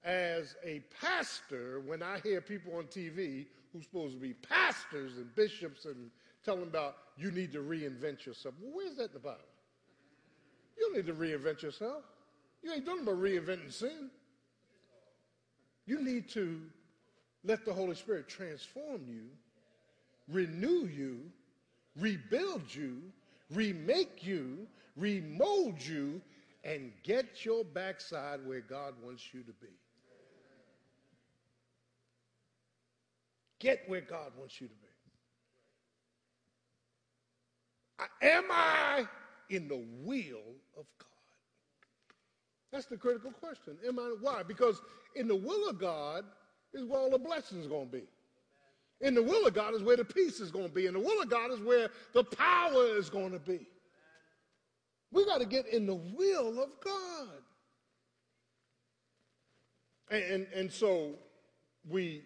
[0.04, 5.34] as a pastor when I hear people on TV who's supposed to be pastors and
[5.34, 6.10] bishops and
[6.44, 8.54] telling about you need to reinvent yourself.
[8.60, 9.38] Well, where's that in the Bible?
[10.76, 12.02] You don't need to reinvent yourself.
[12.62, 14.10] You ain't doing about reinventing sin.
[15.86, 16.60] You need to
[17.44, 19.24] let the Holy Spirit transform you,
[20.28, 21.20] renew you,
[21.98, 23.02] rebuild you,
[23.50, 26.20] remake you, remold you,
[26.64, 29.68] and get your backside where God wants you to be.
[33.60, 34.88] Get where God wants you to be.
[38.22, 39.04] Am I
[39.50, 41.06] in the will of God?
[42.72, 43.76] That's the critical question.
[43.86, 44.14] Am I?
[44.20, 44.42] Why?
[44.42, 44.80] Because
[45.14, 46.24] in the will of God
[46.72, 48.04] is where all the blessings are going to be.
[49.02, 50.86] In the will of God is where the peace is going to be.
[50.86, 53.66] In the will of God is where the power is going to be.
[55.12, 57.28] We got to get in the will of God.
[60.10, 61.14] And, and, and so
[61.88, 62.22] we,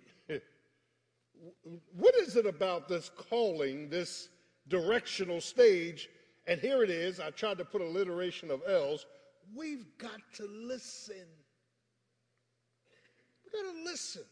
[1.93, 4.29] what is it about this calling, this
[4.69, 6.09] directional stage?
[6.47, 7.21] And here it is.
[7.21, 9.07] I tried to put alliteration of L's.
[9.55, 11.27] We've got to listen.
[13.45, 14.25] We've got to listen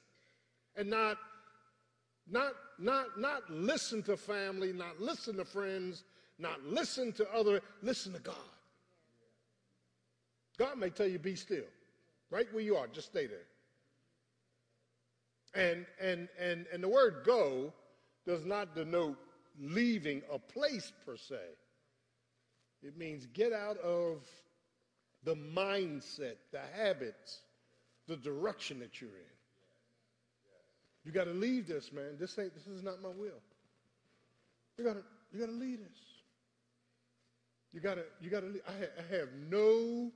[0.77, 1.19] and not
[2.31, 6.05] not, not, not listen to family, not listen to friends,
[6.39, 8.35] not listen to other, listen to God.
[10.59, 11.65] God may tell you, be still.
[12.31, 13.47] Right where you are, just stay there.
[15.55, 17.73] And and and and the word go
[18.27, 19.19] does not denote
[19.61, 21.37] leaving a place per se.
[22.83, 24.27] It means get out of
[25.25, 27.41] the mindset, the habits,
[28.09, 29.33] the direction that you're in.
[31.05, 32.17] You got to leave this, man.
[32.19, 32.55] This ain't.
[32.55, 33.41] This is not my will.
[34.79, 35.03] You got to.
[35.33, 35.99] You got to leave this.
[37.73, 38.05] You got to.
[38.21, 38.61] You got to.
[38.69, 40.13] I, ha- I have no.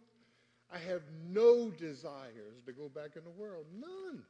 [0.72, 3.66] I have no desires to go back in the world.
[3.78, 4.22] None.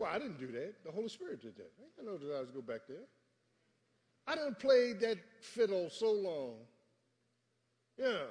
[0.00, 0.82] Well, I didn't do that.
[0.82, 1.70] The Holy Spirit did that.
[1.78, 3.04] I ain't got no desires to go back there.
[4.26, 6.54] I done played that fiddle so long.
[7.98, 8.22] Yeah.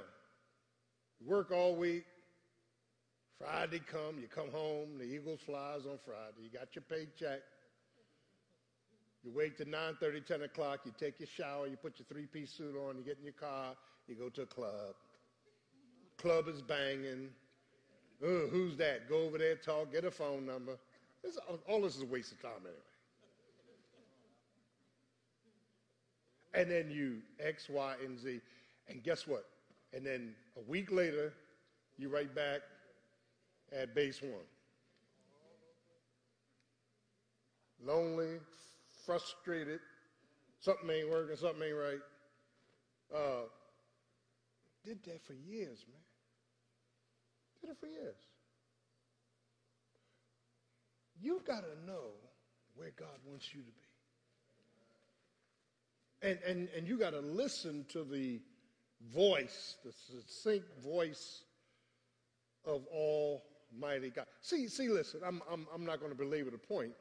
[1.23, 2.05] Work all week,
[3.37, 7.41] Friday come, you come home, the Eagles flies on Friday, you got your paycheck.
[9.23, 12.75] You wait till 9.30, 10 o'clock, you take your shower, you put your three-piece suit
[12.77, 13.75] on, you get in your car,
[14.07, 14.95] you go to a club.
[16.17, 17.29] Club is banging.
[18.23, 19.09] Oh, who's that?
[19.09, 20.79] Go over there, talk, get a phone number.
[21.23, 22.75] This, all this is a waste of time anyway.
[26.53, 28.41] And then you X, Y, and Z.
[28.87, 29.45] And guess what?
[29.93, 31.33] And then a week later,
[31.97, 32.61] you write back,
[33.71, 34.31] at base one.
[37.83, 38.39] Lonely,
[39.05, 39.79] frustrated,
[40.59, 41.99] something ain't working, something ain't right.
[43.15, 43.43] Uh,
[44.85, 46.01] did that for years, man.
[47.61, 48.15] Did it for years.
[51.21, 52.11] You've got to know
[52.75, 53.73] where God wants you to be.
[56.21, 58.41] And, and, and you got to listen to the
[59.13, 61.43] voice, the succinct voice
[62.65, 64.25] of Almighty God.
[64.41, 66.91] See, see, listen, I'm, I'm, I'm not going to belabor the point.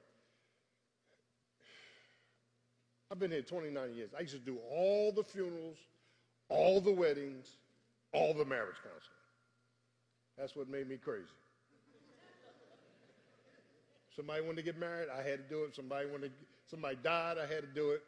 [3.10, 4.10] I've been here 29 years.
[4.16, 5.78] I used to do all the funerals,
[6.48, 7.46] all the weddings,
[8.12, 9.18] all the marriage counseling.
[10.36, 11.26] That's what made me crazy.
[14.18, 15.76] Somebody wanted to get married, I had to do it.
[15.76, 16.32] Somebody wanted,
[16.66, 18.02] somebody died, I had to do it.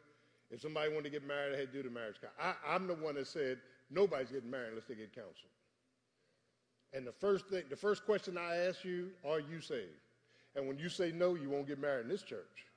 [0.49, 2.17] If somebody wanted to get married, I had to do the marriage.
[2.37, 5.53] I, I'm the one that said nobody's getting married unless they get counseled.
[6.91, 9.87] And the first thing, the first question I ask you, are you saved?
[10.53, 12.67] And when you say no, you won't get married in this church.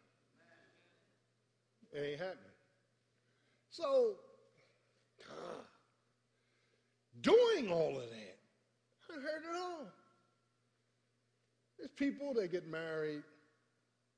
[1.92, 2.54] It ain't happening.
[3.68, 4.12] So,
[7.20, 8.38] doing all of that,
[9.10, 9.88] I heard it all.
[11.78, 13.22] There's people that get married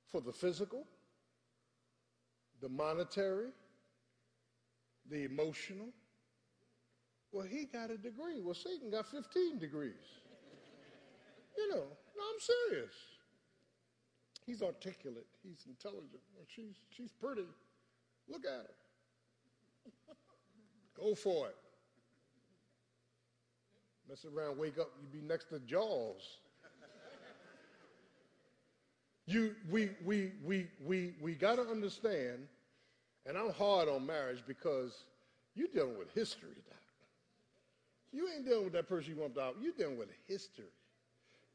[0.06, 0.86] for the physical,
[2.60, 3.50] the monetary,
[5.10, 5.88] the emotional,
[7.36, 8.40] well, he got a degree.
[8.40, 9.92] Well, Satan got 15 degrees.
[11.56, 11.84] You know,
[12.16, 12.40] no, I'm
[12.70, 12.94] serious.
[14.46, 15.26] He's articulate.
[15.42, 16.22] He's intelligent.
[16.48, 17.44] She's, she's pretty.
[18.26, 20.14] Look at her.
[20.98, 21.56] Go for it.
[24.08, 26.38] Mess around, wake up, you be next to Jaws.
[29.26, 32.46] You, we, we, we, we, we got to understand,
[33.26, 35.04] and I'm hard on marriage because
[35.54, 36.78] you're dealing with history, Doc.
[38.12, 39.56] you ain't dealing with that person you want out.
[39.60, 40.66] You're dealing with history.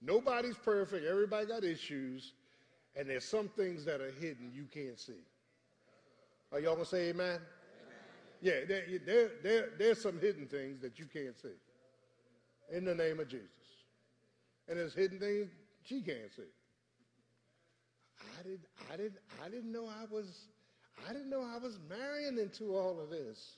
[0.01, 1.05] Nobody's perfect.
[1.05, 2.33] Everybody got issues.
[2.95, 5.23] And there's some things that are hidden you can't see.
[6.51, 7.25] Are y'all going to say amen?
[7.25, 7.39] amen?
[8.41, 12.75] Yeah, there, there, there, there's some hidden things that you can't see.
[12.75, 13.47] In the name of Jesus.
[14.67, 15.47] And there's hidden things
[15.85, 16.43] she can't see.
[18.39, 18.59] I did
[18.91, 19.13] I did
[19.43, 20.47] I didn't know I was
[21.07, 23.57] I didn't know I was marrying into all of this.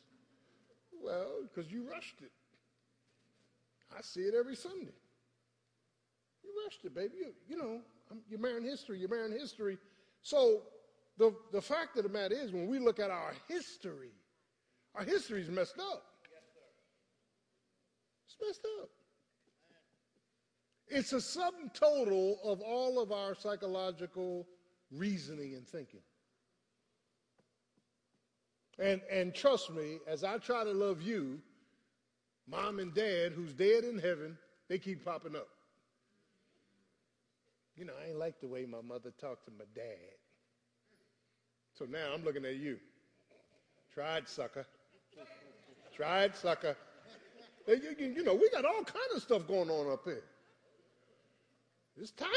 [1.01, 2.31] Well, because you rushed it.
[3.97, 4.93] I see it every Sunday.
[6.43, 7.13] You rushed it, baby.
[7.19, 7.81] You, you know,
[8.29, 8.99] you're marrying history.
[8.99, 9.77] You're marrying history.
[10.21, 10.61] So
[11.17, 14.11] the, the fact of the matter is, when we look at our history,
[14.95, 16.03] our history's messed up.
[18.25, 18.89] It's messed up.
[20.87, 24.47] It's a sum total of all of our psychological
[24.95, 25.99] reasoning and thinking.
[28.79, 31.39] And, and trust me, as I try to love you,
[32.47, 34.37] Mom and dad, who's dead in heaven,
[34.67, 35.47] they keep popping up.
[37.77, 40.17] You know, I ain't like the way my mother talked to my dad.
[41.77, 42.77] So now I'm looking at you.
[43.93, 44.65] Tried sucker.
[45.95, 46.75] Tried sucker.
[47.67, 50.23] You, you, know, we got all kind of stuff going on up here.
[51.95, 52.29] It's tight.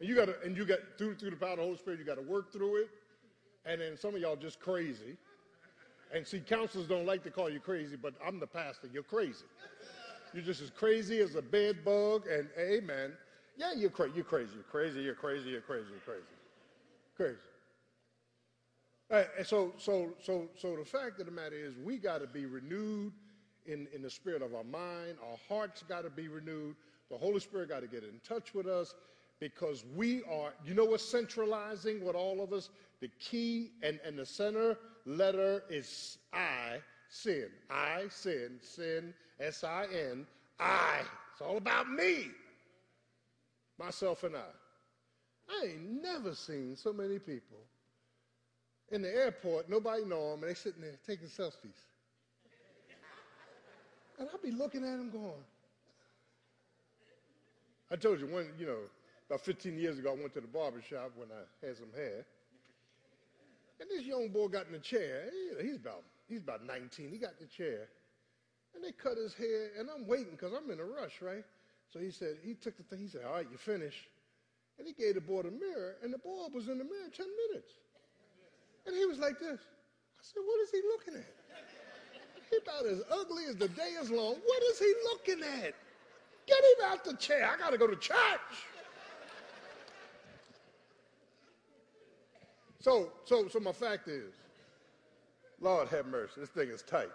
[0.00, 1.98] And you got to, and you got through through the power of the Holy Spirit,
[1.98, 2.88] you got to work through it.
[3.64, 5.16] And then some of y'all just crazy.
[6.14, 8.88] And see, counselors don't like to call you crazy, but I'm the pastor.
[8.92, 9.44] You're crazy.
[10.32, 12.26] You're just as crazy as a bed bug.
[12.30, 13.12] And amen.
[13.56, 14.12] Yeah, you're crazy.
[14.16, 14.52] You're crazy.
[14.54, 15.00] You're crazy.
[15.00, 15.50] You're crazy.
[15.50, 15.86] You're crazy.
[15.90, 16.26] You're crazy.
[17.16, 17.38] Crazy.
[19.38, 22.44] And so, so, so, so the fact of the matter is, we got to be
[22.46, 23.12] renewed
[23.64, 25.16] in, in the spirit of our mind.
[25.22, 26.76] Our hearts got to be renewed.
[27.10, 28.94] The Holy Spirit got to get in touch with us
[29.40, 32.70] because we are, you know what's centralizing with all of us?
[33.00, 36.78] The key and, and the center letter is I,
[37.08, 37.48] sin.
[37.70, 40.26] I, sin, sin, S I N,
[40.58, 41.00] I.
[41.32, 42.28] It's all about me,
[43.78, 44.48] myself, and I.
[45.48, 47.58] I ain't never seen so many people
[48.90, 51.82] in the airport, nobody know them, and they sitting there taking selfies.
[54.18, 55.44] And I'll be looking at them going,
[57.90, 58.78] I told you, one, you know,
[59.28, 62.24] about 15 years ago, I went to the barber shop when I had some hair.
[63.80, 65.24] And this young boy got in the chair.
[65.60, 67.10] He's about, he's about 19.
[67.10, 67.88] He got the chair.
[68.74, 71.44] And they cut his hair, and I'm waiting because I'm in a rush, right?
[71.92, 74.08] So he said, he took the thing, he said, all right, you finished.
[74.78, 77.26] And he gave the boy the mirror, and the boy was in the mirror 10
[77.48, 77.72] minutes.
[78.86, 79.60] And he was like this.
[79.60, 81.34] I said, what is he looking at?
[82.50, 84.36] He about as ugly as the day is long.
[84.44, 85.74] What is he looking at?
[86.46, 87.50] Get him out the chair.
[87.52, 88.16] I got to go to church.
[92.86, 94.32] So, so, so my fact is,
[95.60, 97.10] Lord have mercy, this thing is tight.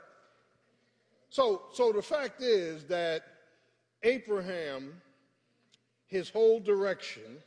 [1.29, 3.21] So, so the fact is that
[4.03, 5.01] Abraham,
[6.07, 7.37] his whole direction,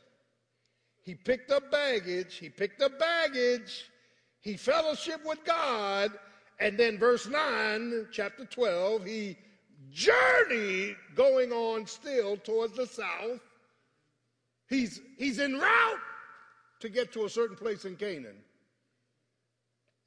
[1.03, 3.91] he picked up baggage, he picked up baggage,
[4.41, 6.11] he fellowship with God,
[6.59, 9.37] and then verse 9, chapter 12, he
[9.91, 13.39] journeyed going on still towards the south.
[14.67, 15.99] He's, he's en route
[16.79, 18.37] to get to a certain place in Canaan.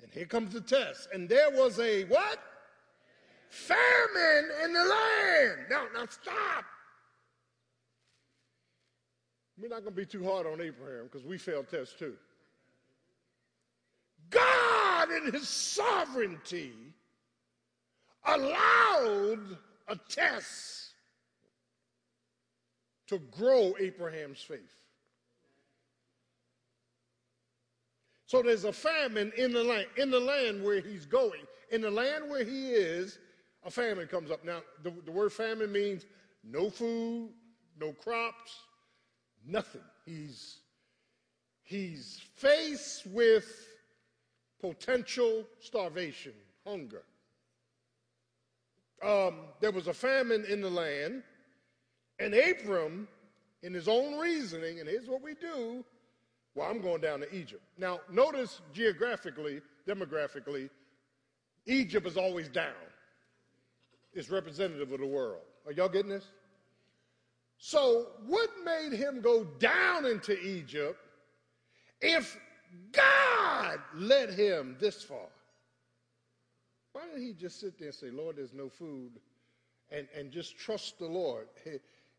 [0.02, 1.08] And here comes the test.
[1.12, 2.38] And there was a what?
[3.48, 5.58] Famine in the land.
[5.70, 6.64] Now, now stop.
[9.60, 12.14] We're not going to be too hard on Abraham because we failed tests too.
[14.30, 16.72] God, in his sovereignty,
[18.24, 19.56] allowed
[19.88, 20.92] a test
[23.08, 24.74] to grow Abraham's faith.
[28.28, 31.40] So there's a famine in the land, in the land where he's going.
[31.72, 33.18] In the land where he is,
[33.64, 34.44] a famine comes up.
[34.44, 36.04] Now, the, the word famine means
[36.44, 37.30] no food,
[37.80, 38.54] no crops,
[39.46, 39.80] nothing.
[40.04, 40.58] He's,
[41.62, 43.66] he's faced with
[44.60, 46.34] potential starvation,
[46.66, 47.04] hunger.
[49.02, 51.22] Um, there was a famine in the land,
[52.18, 53.08] and Abram,
[53.62, 55.82] in his own reasoning, and here's what we do
[56.58, 57.62] well, I'm going down to Egypt.
[57.78, 60.68] Now, notice geographically, demographically,
[61.66, 62.72] Egypt is always down.
[64.12, 65.42] It's representative of the world.
[65.66, 66.26] Are y'all getting this?
[67.58, 70.98] So, what made him go down into Egypt
[72.00, 72.36] if
[72.90, 75.28] God led him this far?
[76.92, 79.12] Why didn't he just sit there and say, Lord, there's no food,
[79.92, 81.46] and, and just trust the Lord?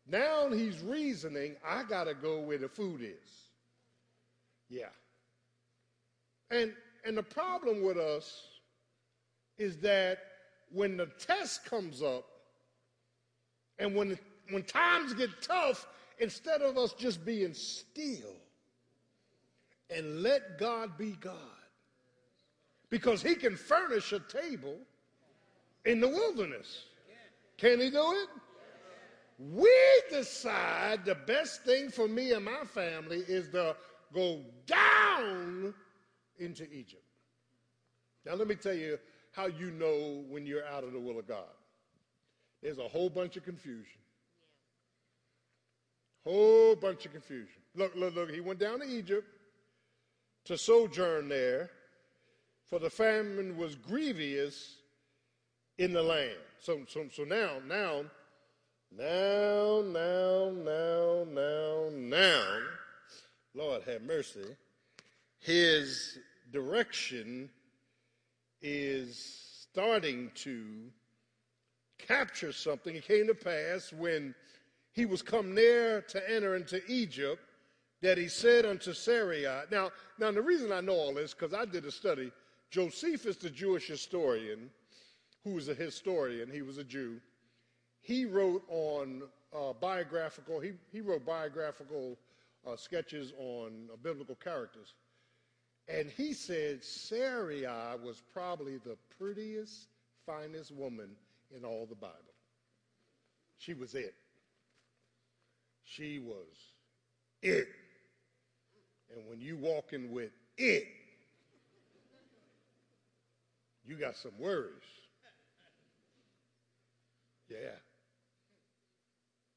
[0.08, 3.49] Now he's reasoning, I got to go where the food is.
[4.70, 4.86] Yeah.
[6.50, 6.72] And
[7.04, 8.46] and the problem with us
[9.58, 10.18] is that
[10.72, 12.24] when the test comes up
[13.78, 14.18] and when
[14.50, 15.86] when times get tough,
[16.18, 18.34] instead of us just being still
[19.94, 21.34] and let God be God,
[22.90, 24.76] because He can furnish a table
[25.84, 26.84] in the wilderness.
[27.56, 28.28] Can He do it?
[29.38, 29.72] We
[30.10, 33.74] decide the best thing for me and my family is the
[34.12, 35.74] go down
[36.38, 37.02] into Egypt.
[38.24, 38.98] Now, let me tell you
[39.32, 41.44] how you know when you're out of the will of God.
[42.62, 44.00] There's a whole bunch of confusion.
[46.24, 47.62] Whole bunch of confusion.
[47.74, 48.30] Look, look, look.
[48.30, 49.26] He went down to Egypt
[50.44, 51.70] to sojourn there,
[52.68, 54.76] for the famine was grievous
[55.78, 56.36] in the land.
[56.58, 58.04] So, so, so now, now,
[58.96, 62.58] now, now, now, now, now
[63.54, 64.56] Lord have mercy,
[65.38, 66.18] his
[66.52, 67.50] direction
[68.62, 70.90] is starting to
[71.98, 72.94] capture something.
[72.94, 74.34] It came to pass when
[74.92, 77.42] he was come near to enter into Egypt
[78.02, 79.44] that he said unto Sarai.
[79.70, 82.32] Now, now the reason I know all this because I did a study.
[82.70, 84.70] Josephus, the Jewish historian,
[85.44, 87.20] who was a historian, he was a Jew.
[88.00, 89.22] He wrote on
[89.54, 90.60] uh, biographical.
[90.60, 92.16] He he wrote biographical
[92.66, 94.94] uh, sketches on uh, biblical characters,
[95.88, 97.62] and he said Sarai
[98.02, 99.88] was probably the prettiest,
[100.26, 101.10] finest woman
[101.56, 102.14] in all the Bible.
[103.58, 104.14] She was it.
[105.84, 106.46] She was
[107.42, 107.68] it.
[109.14, 110.86] And when you walking with it,
[113.84, 114.70] you got some worries.
[117.48, 117.74] Yeah.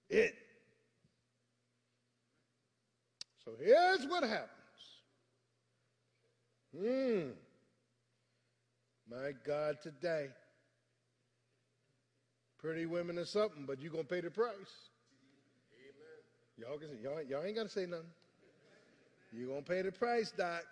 [0.09, 0.35] It.
[3.45, 4.49] So here's what happens.
[6.77, 7.29] Hmm.
[9.09, 10.27] My God, today.
[12.57, 14.53] Pretty women or something, but you're going to pay the price.
[15.77, 16.57] Amen.
[16.57, 18.05] Y'all, can, y'all, y'all ain't got to say nothing.
[19.33, 20.63] You're going to pay the price, Doc.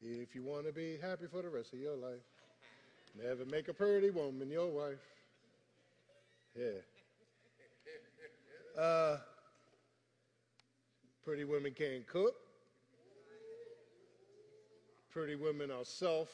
[0.00, 2.20] If you want to be happy for the rest of your life,
[3.22, 4.98] never make a pretty woman your wife.
[6.58, 6.80] Yeah.
[8.80, 9.18] Uh,
[11.26, 12.36] pretty women can't cook.
[15.10, 16.28] Pretty women are self.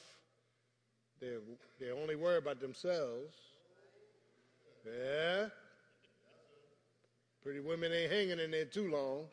[1.18, 1.38] They're,
[1.80, 3.32] they only worry about themselves.
[4.84, 5.46] Yeah.
[7.42, 9.24] Pretty women ain't hanging in there too long.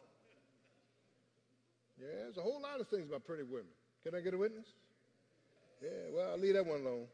[2.00, 3.66] Yeah, there's a whole lot of things about pretty women.
[4.06, 4.68] Can I get a witness?
[5.84, 7.06] Yeah, well, I'll leave that one alone.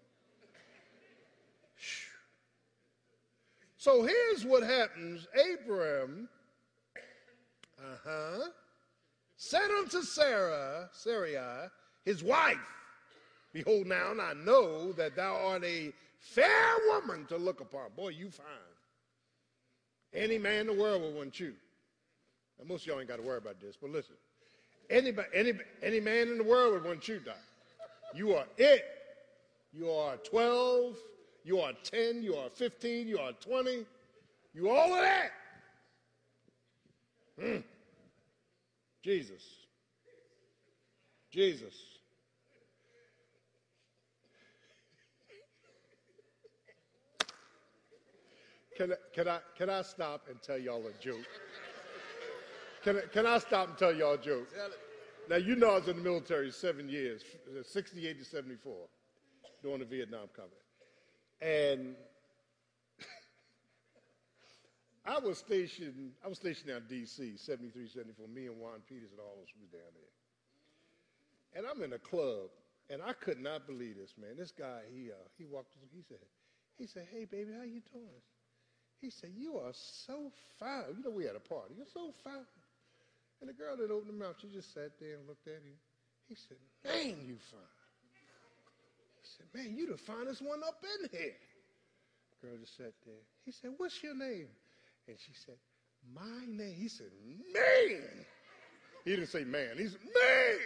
[3.77, 5.27] So here's what happens.
[5.35, 6.27] Abraham,
[7.93, 8.49] uh-huh,
[9.37, 11.69] said unto Sarah, Sarai,
[12.03, 12.57] his wife,
[13.55, 17.83] Behold now, and I know that thou art a fair woman to look upon.
[17.95, 18.45] Boy, you fine.
[20.13, 21.53] Any man in the world will want you.
[22.59, 24.15] Now, most of y'all ain't got to worry about this, but listen.
[24.89, 27.37] Anybody, any, any man in the world would want you, Doc.
[28.13, 28.83] You are it.
[29.71, 30.97] You are 12.
[31.45, 32.23] You are 10.
[32.23, 33.07] You are 15.
[33.07, 33.85] You are 20.
[34.53, 35.31] You all of that.
[37.41, 37.63] Mm.
[39.05, 39.43] Jesus.
[41.31, 41.75] Jesus.
[48.75, 51.17] Can, can, I, can I stop and tell y'all a joke?
[52.83, 54.47] Can, can I stop and tell y'all a joke?
[55.29, 57.21] Now, you know I was in the military seven years,
[57.61, 58.75] 68 to 74,
[59.61, 60.63] during the Vietnam conflict.
[61.41, 61.95] And
[65.05, 68.27] I was stationed, I was stationed down D.C., 73, 74.
[68.27, 70.13] Me and Juan Peters and all of us was down there.
[71.53, 72.49] And I'm in a club,
[72.89, 74.33] and I could not believe this, man.
[74.35, 76.17] This guy, he, uh, he walked, he said,
[76.77, 78.21] he said, hey, baby, how you doing?
[78.99, 80.97] He said, you are so fine.
[80.97, 81.75] You know, we had a party.
[81.77, 82.49] You're so fine.
[83.39, 85.77] And the girl that opened her mouth, she just sat there and looked at him.
[86.27, 87.77] He said, man, you fine.
[89.21, 91.37] He said, man, you the finest one up in here.
[92.41, 93.21] The girl just sat there.
[93.45, 94.49] He said, what's your name?
[95.07, 95.55] And she said,
[96.13, 96.75] my name.
[96.75, 97.07] He said,
[97.53, 98.25] man.
[99.03, 99.77] He didn't say man.
[99.77, 100.57] He said, man.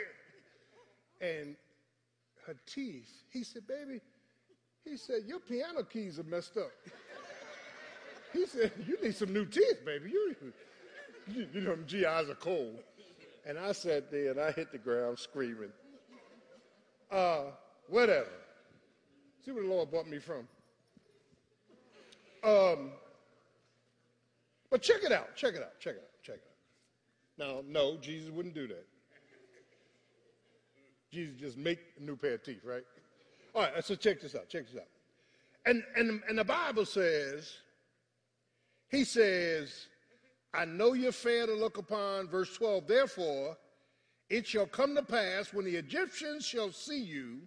[1.22, 1.56] And
[2.48, 3.12] her teeth.
[3.32, 4.00] He said, baby,
[4.86, 6.72] he said, your piano keys are messed up.
[8.34, 10.12] He said, you need some new teeth, baby.
[10.12, 10.36] You,
[11.28, 12.80] you, you know, GIs are cold.
[13.46, 15.72] And I sat there and I hit the ground screaming.
[17.12, 17.46] Uh,
[17.88, 18.30] whatever.
[19.44, 20.48] See where the Lord brought me from.
[22.44, 22.92] Um,
[24.70, 26.44] but check it out, check it out, check it out, check it
[27.42, 27.48] out.
[27.48, 28.86] Now, no, Jesus wouldn't do that.
[31.12, 32.84] Jesus just make a new pair of teeth, right?
[33.56, 34.88] All right, so check this out, check this out.
[35.66, 37.52] And, and, and the Bible says,
[38.90, 39.88] he says,
[40.54, 42.28] I know you're fair to look upon.
[42.28, 43.58] Verse 12, therefore,
[44.30, 47.40] it shall come to pass when the Egyptians shall see you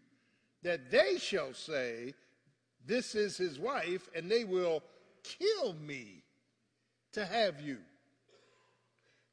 [0.62, 2.14] that they shall say,
[2.86, 4.82] This is his wife, and they will
[5.22, 6.21] kill me
[7.12, 7.78] to have you.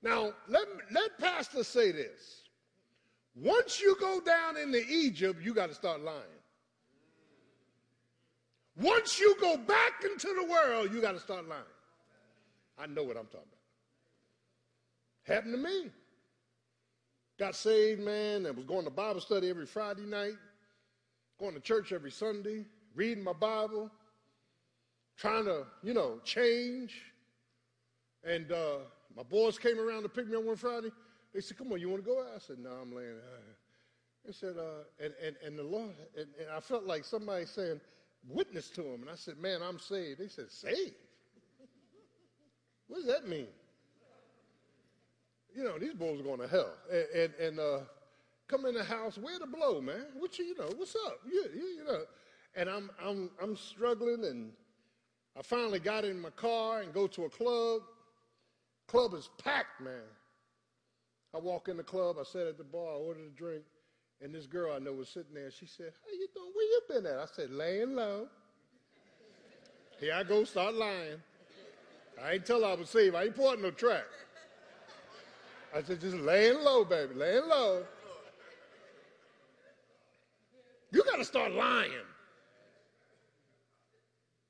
[0.01, 2.43] Now, let, let Pastor say this.
[3.35, 6.21] Once you go down into Egypt, you got to start lying.
[8.75, 11.61] Once you go back into the world, you got to start lying.
[12.77, 13.47] I know what I'm talking
[15.25, 15.35] about.
[15.35, 15.89] Happened to me.
[17.37, 20.33] Got saved, man, and was going to Bible study every Friday night,
[21.39, 22.65] going to church every Sunday,
[22.95, 23.89] reading my Bible,
[25.17, 27.01] trying to, you know, change.
[28.23, 28.77] And uh,
[29.15, 30.89] my boys came around to pick me up one Friday.
[31.33, 32.31] They said, Come on, you want to go out?
[32.35, 33.15] I said, No, I'm laying.
[34.25, 37.79] They said, uh, and, and, and the Lord, and, and I felt like somebody saying,
[38.27, 39.01] Witness to him.
[39.01, 40.19] And I said, Man, I'm saved.
[40.19, 40.93] They said, Saved?
[42.87, 43.47] What does that mean?
[45.55, 46.73] you know, these boys are going to hell.
[46.91, 47.79] And, and, and uh,
[48.47, 50.05] come in the house, where the blow, man?
[50.17, 51.19] What you, you know, what's up?
[51.29, 52.01] You, you know.
[52.55, 54.51] And I'm, I'm, I'm struggling, and
[55.37, 57.81] I finally got in my car and go to a club.
[58.89, 60.01] Club is packed, man.
[61.35, 63.61] I walk in the club, I sat at the bar, I ordered a drink,
[64.19, 65.51] and this girl I know was sitting there.
[65.51, 66.51] She said, How you doing?
[66.55, 67.19] Where you been at?
[67.19, 68.27] I said, laying low.
[69.99, 71.21] Here I go, start lying.
[72.23, 73.15] I ain't tell her I was saved.
[73.15, 74.05] I ain't putting no track.
[75.75, 77.83] I said, just laying low, baby, laying low.
[80.91, 81.91] You got to start lying.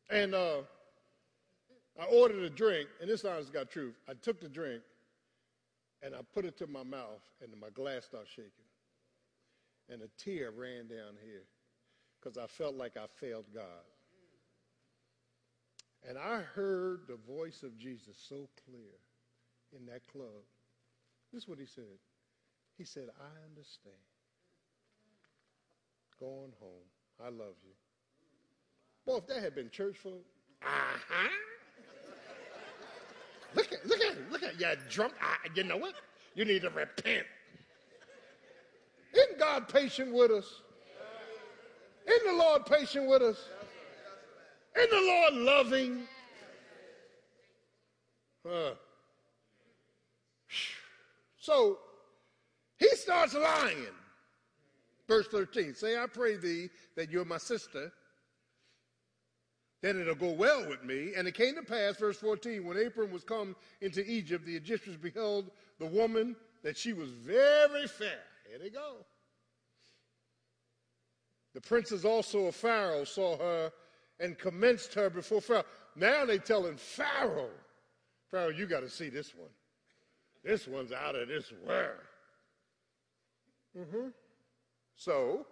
[0.09, 0.61] And uh,
[1.99, 3.95] I ordered a drink, and this honest got truth.
[4.07, 4.81] I took the drink,
[6.01, 8.51] and I put it to my mouth, and my glass started shaking.
[9.89, 11.43] And a tear ran down here
[12.19, 13.63] because I felt like I failed God.
[16.07, 18.95] And I heard the voice of Jesus so clear
[19.77, 20.43] in that club.
[21.33, 21.83] This is what he said.
[22.77, 23.95] He said, I understand.
[26.19, 26.87] Going home.
[27.21, 27.73] I love you.
[29.05, 30.23] Boy, if that had been church folk,
[30.61, 31.29] uh-huh.
[33.85, 35.13] Look at, look at, look at, you drunk.
[35.21, 35.93] Uh, you know what?
[36.35, 37.25] You need to repent.
[39.13, 40.61] Isn't God patient with us?
[42.07, 43.37] Isn't the Lord patient with us?
[44.75, 46.07] Isn't the Lord loving?
[51.39, 51.79] So
[52.77, 53.87] he starts lying.
[55.07, 57.91] Verse 13 Say, I pray thee that you're my sister,
[59.81, 61.13] then it'll go well with me.
[61.15, 64.97] And it came to pass, verse 14, when Abram was come into Egypt, the Egyptians
[64.97, 68.19] beheld the woman that she was very fair.
[68.49, 68.97] Here they go.
[71.53, 73.71] The princes also of Pharaoh saw her
[74.19, 75.63] and commenced her before Pharaoh.
[75.95, 77.49] Now they telling Pharaoh,
[78.29, 79.49] Pharaoh, you got to see this one.
[80.43, 81.99] This one's out of this world.
[83.77, 84.07] Mm-hmm.
[84.95, 85.45] So,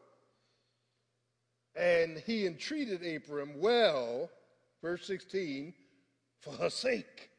[1.78, 4.30] and he entreated Abram well,
[4.82, 5.74] verse 16,
[6.40, 7.30] for her sake.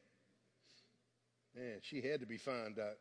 [1.57, 2.99] Man, she had to be found out.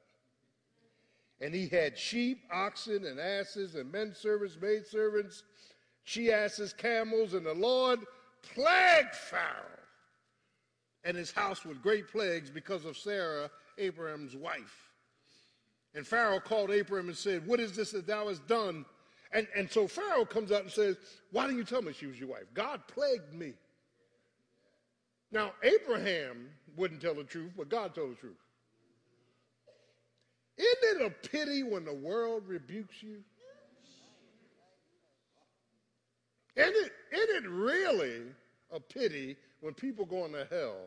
[1.39, 5.43] And he had sheep, oxen, and asses, and men servants, maid servants,
[6.03, 7.99] she asses, camels, and the Lord
[8.41, 9.77] plagued Pharaoh
[11.03, 14.89] and his house with great plagues because of Sarah, Abraham's wife.
[15.93, 18.85] And Pharaoh called Abraham and said, What is this that thou hast done?
[19.37, 20.97] And, and so Pharaoh comes out and says,
[21.31, 22.45] Why didn't you tell me she was your wife?
[22.55, 23.53] God plagued me.
[25.31, 28.37] Now, Abraham wouldn't tell the truth, but God told the truth.
[30.57, 33.19] Isn't it a pity when the world rebukes you?
[36.55, 38.21] Isn't it, isn't it really
[38.71, 40.77] a pity when people going to hell,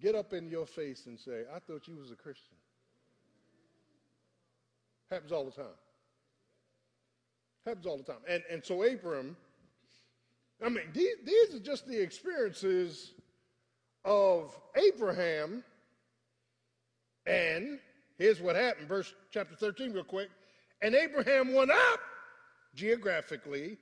[0.00, 2.54] get up in your face and say, I thought you was a Christian?
[5.10, 5.74] Happens all the time.
[7.66, 8.22] Happens all the time.
[8.28, 9.36] And, and so Abram,
[10.64, 13.12] I mean, these, these are just the experiences
[14.04, 15.62] of Abraham.
[17.26, 17.78] And
[18.18, 20.28] here's what happened, verse chapter 13, real quick.
[20.82, 22.00] And Abraham went up
[22.74, 23.78] geographically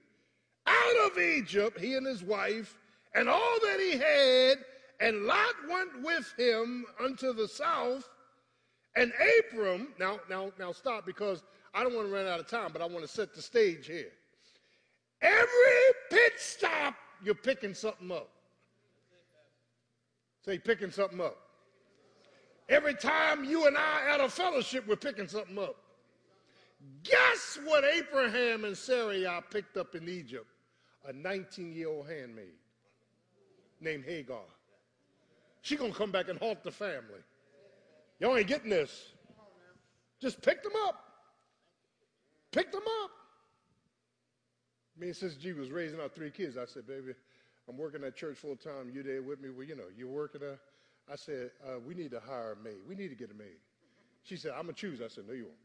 [0.67, 2.77] out of Egypt, he and his wife,
[3.15, 4.59] and all that he had,
[5.01, 8.09] and Lot went with him unto the south.
[8.97, 12.71] And Abram, now, now, now stop because I don't want to run out of time,
[12.73, 14.11] but I want to set the stage here.
[15.23, 15.47] Every
[16.11, 18.31] pit stop, you're picking something up.
[20.45, 21.37] Say, picking something up.
[22.69, 25.77] Every time you and I at a fellowship, we're picking something up.
[27.03, 30.47] Guess what Abraham and Sarah picked up in Egypt?
[31.07, 32.55] A 19 year old handmaid
[33.81, 34.39] named Hagar.
[35.63, 37.21] She gonna come back and haunt the family.
[38.19, 39.13] Y'all ain't getting this.
[40.21, 41.10] Just pick them up.
[42.53, 43.11] Pick them up.
[44.99, 46.57] Me and Sister G was raising our three kids.
[46.57, 47.15] I said, baby,
[47.69, 48.91] I'm working at church full time.
[48.93, 49.49] You there with me?
[49.51, 50.59] Well, you know, you're working there.
[51.11, 52.79] I said, uh, we need to hire a maid.
[52.89, 53.59] We need to get a maid.
[54.25, 55.01] She said, I'm going to choose.
[55.01, 55.57] I said, no, you won't.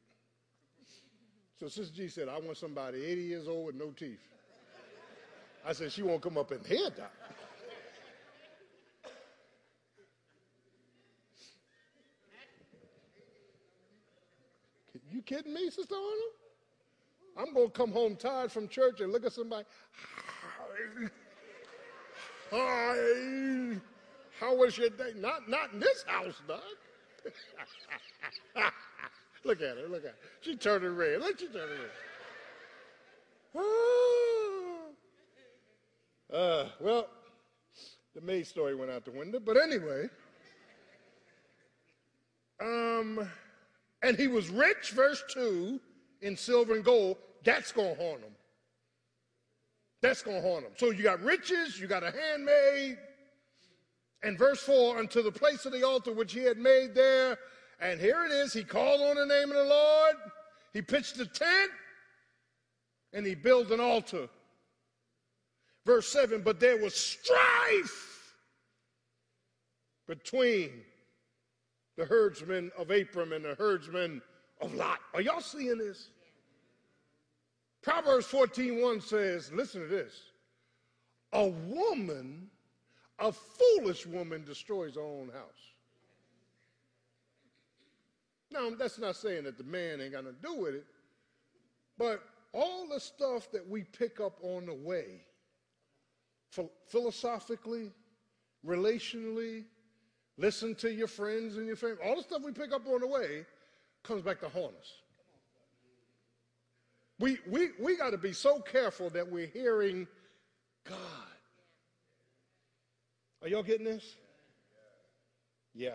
[1.60, 4.20] So Sister G said, I want somebody 80 years old with no teeth.
[5.68, 7.12] I said, she won't come up in here, Doc.
[15.12, 16.45] You kidding me, Sister Arnold?
[17.38, 19.66] I'm going to come home tired from church and look at somebody.
[22.52, 23.78] Hi.
[24.40, 25.12] How was your day?
[25.18, 26.62] Not, not in this house, Doc.
[29.44, 30.16] look at her, look at her.
[30.42, 31.20] She turning red.
[31.20, 31.80] Look, she turning
[33.54, 33.64] red.
[36.34, 37.08] Uh, well,
[38.14, 39.40] the maid story went out the window.
[39.40, 40.10] But anyway,
[42.62, 43.30] um,
[44.02, 45.80] and he was rich, verse 2,
[46.22, 48.32] in silver and gold, that's going to haunt them.
[50.02, 50.74] That's going to haunt them.
[50.78, 52.98] So you got riches, you got a handmaid,
[54.24, 57.38] and verse 4, unto the place of the altar which he had made there,
[57.80, 60.16] and here it is, he called on the name of the Lord,
[60.74, 61.72] he pitched a tent,
[63.14, 64.28] and he built an altar.
[65.86, 68.36] Verse 7, but there was strife
[70.08, 70.72] between
[71.98, 74.22] the herdsmen of Abram and the herdsmen
[74.66, 75.00] of Lot.
[75.14, 76.10] Are y'all seeing this?
[77.82, 80.14] Proverbs 14:1 says, listen to this.
[81.34, 82.50] A woman,
[83.20, 85.74] a foolish woman destroys her own house.
[88.52, 90.86] Now, that's not saying that the man ain't got to do with it,
[91.98, 95.22] but all the stuff that we pick up on the way,
[96.88, 97.92] philosophically,
[98.66, 99.66] relationally,
[100.38, 101.98] listen to your friends and your family.
[102.04, 103.46] All the stuff we pick up on the way
[104.06, 104.94] comes back to haunt us.
[107.20, 110.08] We, we, we got to be so careful that we're hearing
[110.88, 110.98] God.
[113.42, 114.16] Are y'all getting this?
[115.74, 115.92] Yeah.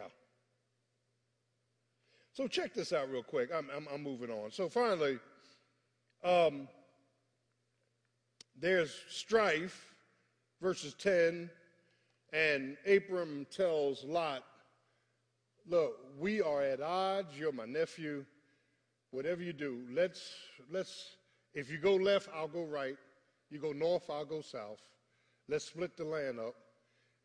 [2.33, 3.51] So check this out real quick.
[3.55, 4.51] I'm, I'm, I'm moving on.
[4.51, 5.19] So finally,
[6.25, 6.69] um,
[8.59, 9.95] there's strife,
[10.61, 11.51] verses 10
[12.33, 14.45] and Abram tells Lot,
[15.69, 17.39] Look, we are at odds.
[17.39, 18.25] You're my nephew.
[19.11, 20.33] Whatever you do, let's,
[20.71, 21.17] let's,
[21.55, 22.97] if you go left, I'll go right.
[23.51, 24.81] You go north, I'll go south.
[25.49, 26.55] Let's split the land up.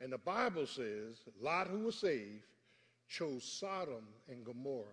[0.01, 2.43] And the Bible says Lot, who was saved,
[3.07, 4.85] chose Sodom and Gomorrah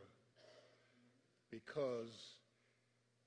[1.50, 2.36] because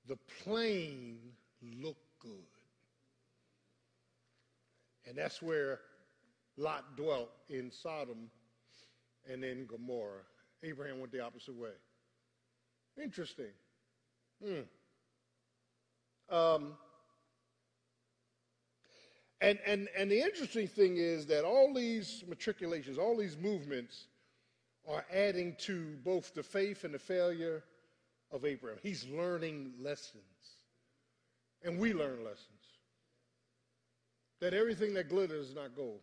[0.06, 1.18] the plain
[1.62, 2.30] looked good.
[5.06, 5.80] And that's where
[6.56, 8.30] Lot dwelt in Sodom
[9.30, 10.22] and then Gomorrah.
[10.62, 11.70] Abraham went the opposite way.
[13.02, 13.52] Interesting.
[14.44, 16.34] Hmm.
[16.34, 16.72] Um,
[19.40, 24.06] and, and, and the interesting thing is that all these matriculations, all these movements
[24.88, 27.62] are adding to both the faith and the failure
[28.32, 28.78] of Abraham.
[28.82, 30.22] He's learning lessons.
[31.64, 32.50] And we learn lessons.
[34.40, 36.00] That everything that glitters is not gold.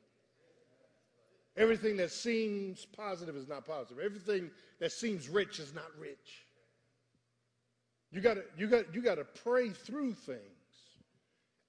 [1.56, 4.04] Everything that seems positive is not positive.
[4.04, 4.50] Everything
[4.80, 6.46] that seems rich is not rich.
[8.12, 10.40] You got to you got you got to pray through things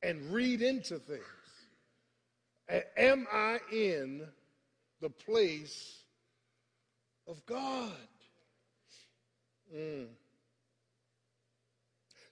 [0.03, 1.22] and read into things.
[2.97, 4.26] Am I in
[5.01, 6.03] the place
[7.26, 7.93] of God?
[9.74, 10.07] Mm.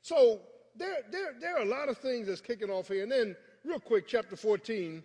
[0.01, 0.41] So
[0.77, 3.03] there, there, there are a lot of things that's kicking off here.
[3.03, 5.03] And then, real quick, chapter 14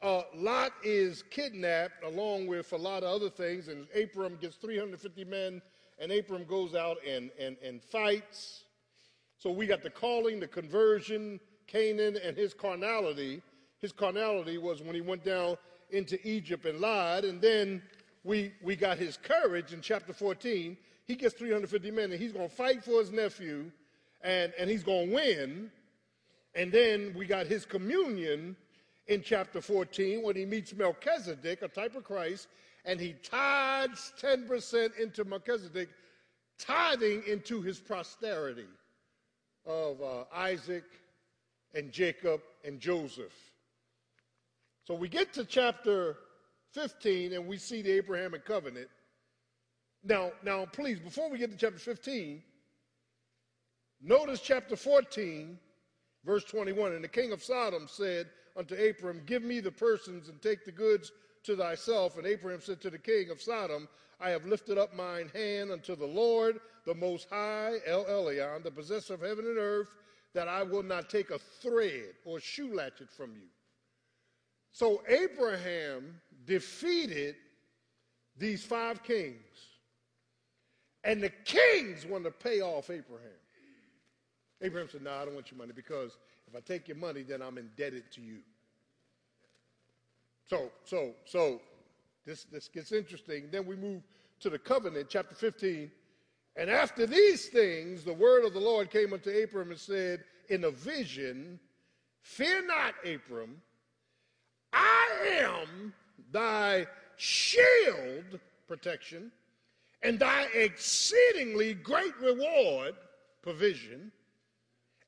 [0.00, 5.24] uh, Lot is kidnapped along with a lot of other things, and Abram gets 350
[5.24, 5.60] men,
[5.98, 8.64] and Abram goes out and, and, and fights.
[9.38, 13.42] So we got the calling, the conversion, Canaan, and his carnality.
[13.80, 15.56] His carnality was when he went down
[15.90, 17.82] into Egypt and lied, and then
[18.22, 20.76] we, we got his courage in chapter 14.
[21.06, 23.70] He gets 350 men, and he's going to fight for his nephew,
[24.22, 25.70] and, and he's going to win.
[26.54, 28.56] And then we got his communion
[29.08, 32.48] in chapter 14 when he meets Melchizedek, a type of Christ,
[32.84, 35.88] and he tithes 10% into Melchizedek,
[36.58, 38.68] tithing into his posterity
[39.66, 40.84] of uh, Isaac
[41.74, 43.34] and Jacob and Joseph.
[44.84, 46.16] So we get to chapter
[46.72, 48.88] 15 and we see the Abrahamic covenant.
[50.04, 52.42] Now, now please, before we get to chapter 15,
[54.02, 55.58] notice chapter 14,
[56.24, 56.92] verse 21.
[56.92, 58.28] And the king of Sodom said,
[58.58, 61.12] unto Abram, Give me the persons and take the goods
[61.44, 62.18] to thyself.
[62.18, 63.88] And Abram said to the king of Sodom,
[64.20, 68.70] I have lifted up mine hand unto the Lord, the Most High, El Elyon, the
[68.70, 69.88] possessor of heaven and earth,
[70.34, 73.48] that I will not take a thread or shoe latchet from you.
[74.72, 77.36] So Abraham defeated
[78.36, 79.36] these five kings.
[81.04, 83.30] And the kings want to pay off Abraham.
[84.60, 86.18] Abraham said, No, I don't want your money because
[86.48, 88.38] if I take your money, then I'm indebted to you.
[90.48, 91.60] So, so, so
[92.24, 93.48] this, this gets interesting.
[93.50, 94.02] Then we move
[94.40, 95.90] to the covenant, chapter 15.
[96.56, 100.64] And after these things, the word of the Lord came unto Abram and said, in
[100.64, 101.60] a vision,
[102.22, 103.60] Fear not, Abram,
[104.72, 105.92] I am
[106.32, 106.86] thy
[107.16, 109.30] shield, protection,
[110.02, 112.94] and thy exceedingly great reward,
[113.42, 114.12] provision.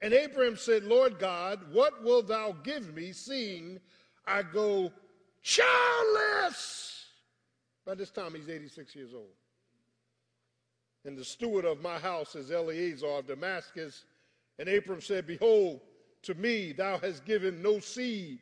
[0.03, 3.79] And Abraham said, Lord God, what wilt thou give me, seeing
[4.27, 4.93] I go
[5.43, 7.07] childless?
[7.85, 9.35] By this time, he's 86 years old.
[11.05, 14.05] and the steward of my house is Eliezer of Damascus.
[14.59, 15.81] And Abram said, Behold,
[16.23, 18.39] to me thou hast given no seed,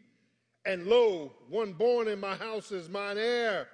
[0.64, 3.68] and lo, one born in my house is mine heir.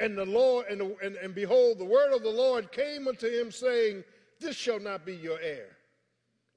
[0.00, 3.50] And the Lord, and, and, and behold, the word of the Lord came unto him,
[3.50, 4.04] saying,
[4.40, 5.76] This shall not be your heir,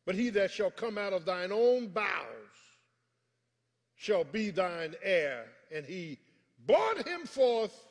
[0.05, 2.41] but he that shall come out of thine own bowels
[3.95, 5.45] shall be thine heir.
[5.73, 6.17] And he
[6.65, 7.85] brought him forth,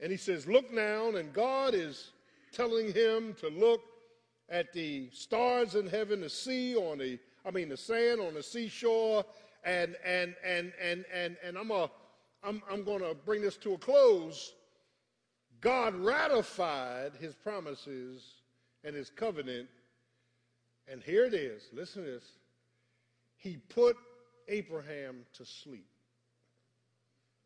[0.00, 2.12] and he says, Look now, and God is
[2.52, 3.82] telling him to look
[4.48, 8.42] at the stars in heaven, the sea on the, I mean the sand on the
[8.42, 9.24] seashore,
[9.64, 11.90] and and and and and and I'm a,
[12.42, 14.54] I'm I'm going to bring this to a close.
[15.60, 18.22] God ratified his promises
[18.84, 19.68] and his covenant,
[20.88, 21.62] and here it is.
[21.72, 22.24] Listen to this.
[23.36, 23.96] He put
[24.48, 25.86] Abraham to sleep.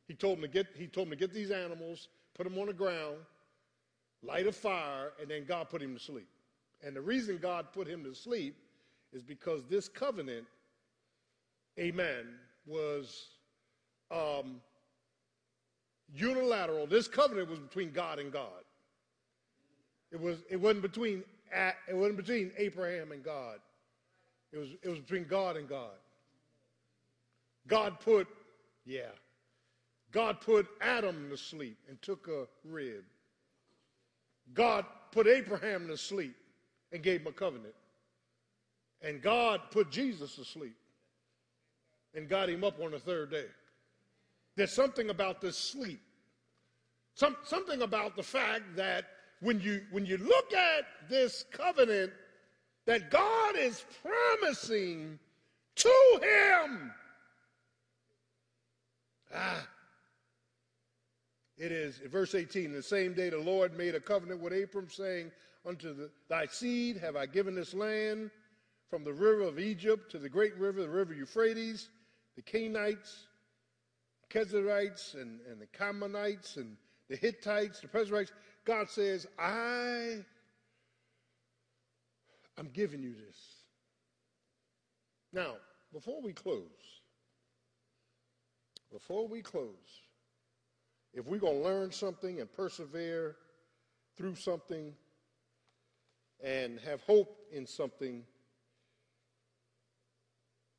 [0.06, 2.66] He told him to get he told him to get these animals, put them on
[2.66, 3.16] the ground,
[4.22, 6.28] light a fire, and then God put him to sleep.
[6.82, 8.56] And the reason God put him to sleep
[9.12, 10.46] is because this covenant,
[11.78, 12.26] amen,
[12.66, 13.28] was
[14.10, 14.60] um,
[16.14, 16.86] unilateral.
[16.86, 18.64] This covenant was between God and God.
[20.10, 21.22] It was it wasn't between
[21.52, 23.58] it wasn't between Abraham and God.
[24.52, 25.96] It was it was between God and God.
[27.66, 28.28] God put
[28.84, 29.10] yeah.
[30.12, 33.04] God put Adam to sleep and took a rib.
[34.54, 36.34] God put Abraham to sleep
[36.92, 37.74] and gave him a covenant.
[39.02, 40.76] And God put Jesus to sleep
[42.14, 43.46] and got him up on the third day.
[44.56, 46.00] There's something about this sleep,
[47.14, 49.04] some, something about the fact that
[49.40, 52.12] when you, when you look at this covenant
[52.86, 55.18] that God is promising
[55.76, 56.92] to him,
[59.34, 59.66] ah,
[61.56, 65.30] it is, verse 18, the same day the Lord made a covenant with Abram, saying,
[65.66, 68.30] Unto the, thy seed have I given this land,
[68.88, 71.90] from the river of Egypt to the great river, the river Euphrates,
[72.34, 73.26] the Canaanites,
[74.30, 76.76] Kezerites, and, and the Canaanites, and
[77.08, 78.32] the Hittites, the Perizzites.
[78.64, 80.24] God says, I
[82.60, 83.38] I'm giving you this.
[85.32, 85.54] Now,
[85.92, 86.62] before we close,
[88.92, 90.02] before we close,
[91.14, 93.36] if we're going to learn something and persevere
[94.16, 94.92] through something
[96.44, 98.24] and have hope in something,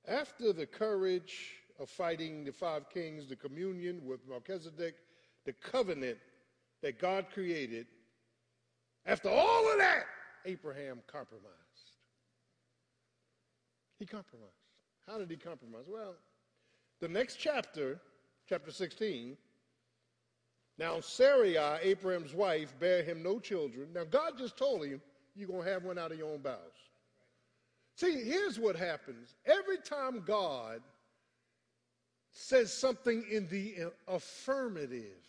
[0.07, 4.95] after the courage of fighting the five kings, the communion with Melchizedek,
[5.45, 6.19] the covenant
[6.81, 7.87] that God created,
[9.05, 10.05] after all of that,
[10.45, 11.47] Abraham compromised.
[13.99, 14.51] He compromised.
[15.07, 15.85] How did he compromise?
[15.87, 16.15] Well,
[16.99, 17.99] the next chapter,
[18.47, 19.37] chapter 16,
[20.77, 23.89] now, Sarai, Abraham's wife, bare him no children.
[23.93, 24.99] Now, God just told him,
[25.35, 26.57] you're going to have one out of your own bowels.
[27.95, 29.35] See, here's what happens.
[29.45, 30.81] Every time God
[32.31, 35.21] says something in the affirmative,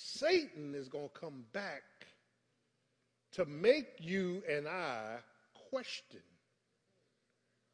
[0.00, 1.82] Satan is going to come back
[3.32, 5.16] to make you and I
[5.70, 6.20] question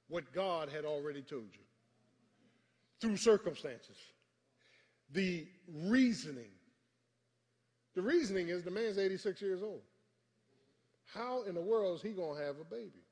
[0.08, 1.64] what God had already told you
[3.00, 3.96] through circumstances
[5.12, 6.50] the reasoning.
[7.94, 9.82] The reasoning is the man's 86 years old.
[11.12, 13.04] How in the world is he going to have a baby?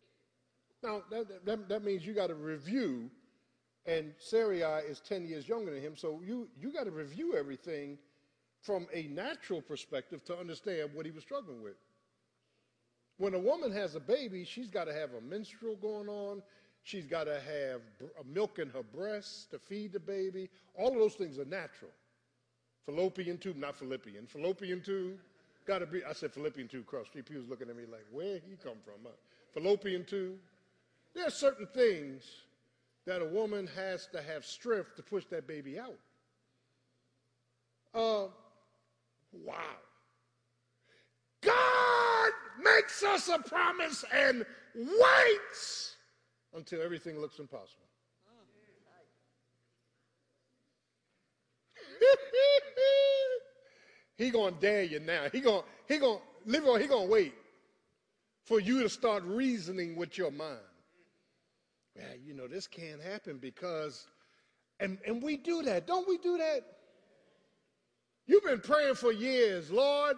[0.82, 3.10] Now, that, that, that means you got to review,
[3.84, 7.98] and Sarai is 10 years younger than him, so you, you got to review everything
[8.62, 11.74] from a natural perspective to understand what he was struggling with.
[13.18, 16.42] When a woman has a baby, she's got to have a menstrual going on.
[16.84, 17.80] She's got to have
[18.26, 20.48] milk in her breasts to feed the baby.
[20.74, 21.90] All of those things are natural.
[22.86, 24.26] Fallopian tube, not Philippian.
[24.26, 25.18] Fallopian tube,
[25.66, 26.04] got to be.
[26.04, 27.26] I said Philippian tube cross street.
[27.26, 29.06] People was looking at me like, where he come from?
[29.06, 29.10] Uh,
[29.54, 30.38] fallopian tube.
[31.14, 32.24] There are certain things
[33.06, 35.98] that a woman has to have strength to push that baby out.
[37.94, 38.28] Uh,
[39.32, 39.78] wow.
[41.42, 42.30] God
[42.62, 45.96] makes us a promise and waits
[46.54, 47.86] until everything looks impossible.
[54.16, 55.26] he gonna dare you now.
[55.32, 56.80] He gonna he gonna live on.
[56.80, 57.34] He gonna wait
[58.44, 60.58] for you to start reasoning with your mind.
[61.96, 64.06] Yeah, you know this can't happen because,
[64.80, 66.71] and and we do that, don't we do that?
[68.32, 70.16] You've been praying for years, Lord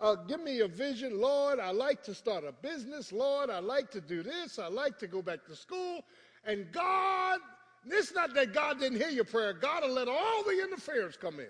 [0.00, 1.20] uh, give me a vision.
[1.20, 3.12] Lord, I like to start a business.
[3.12, 4.58] Lord, I like to do this.
[4.58, 6.02] I like to go back to school.
[6.44, 7.40] And God,
[7.86, 9.52] it's not that God didn't hear your prayer.
[9.52, 11.48] God will let all the interference come in.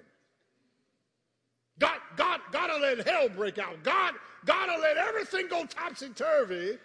[1.78, 3.82] God, God, gotta let hell break out.
[3.84, 6.78] God, gotta let everything go topsy turvy.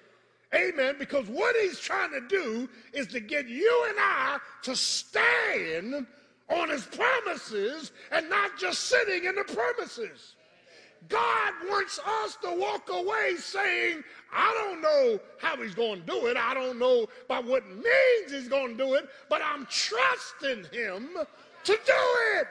[0.53, 0.95] Amen.
[0.99, 6.05] Because what he's trying to do is to get you and I to stand
[6.53, 10.35] on his promises and not just sitting in the promises.
[11.09, 16.27] God wants us to walk away saying, I don't know how he's going to do
[16.27, 16.37] it.
[16.37, 21.09] I don't know by what means he's going to do it, but I'm trusting him
[21.65, 22.03] to do
[22.37, 22.47] it.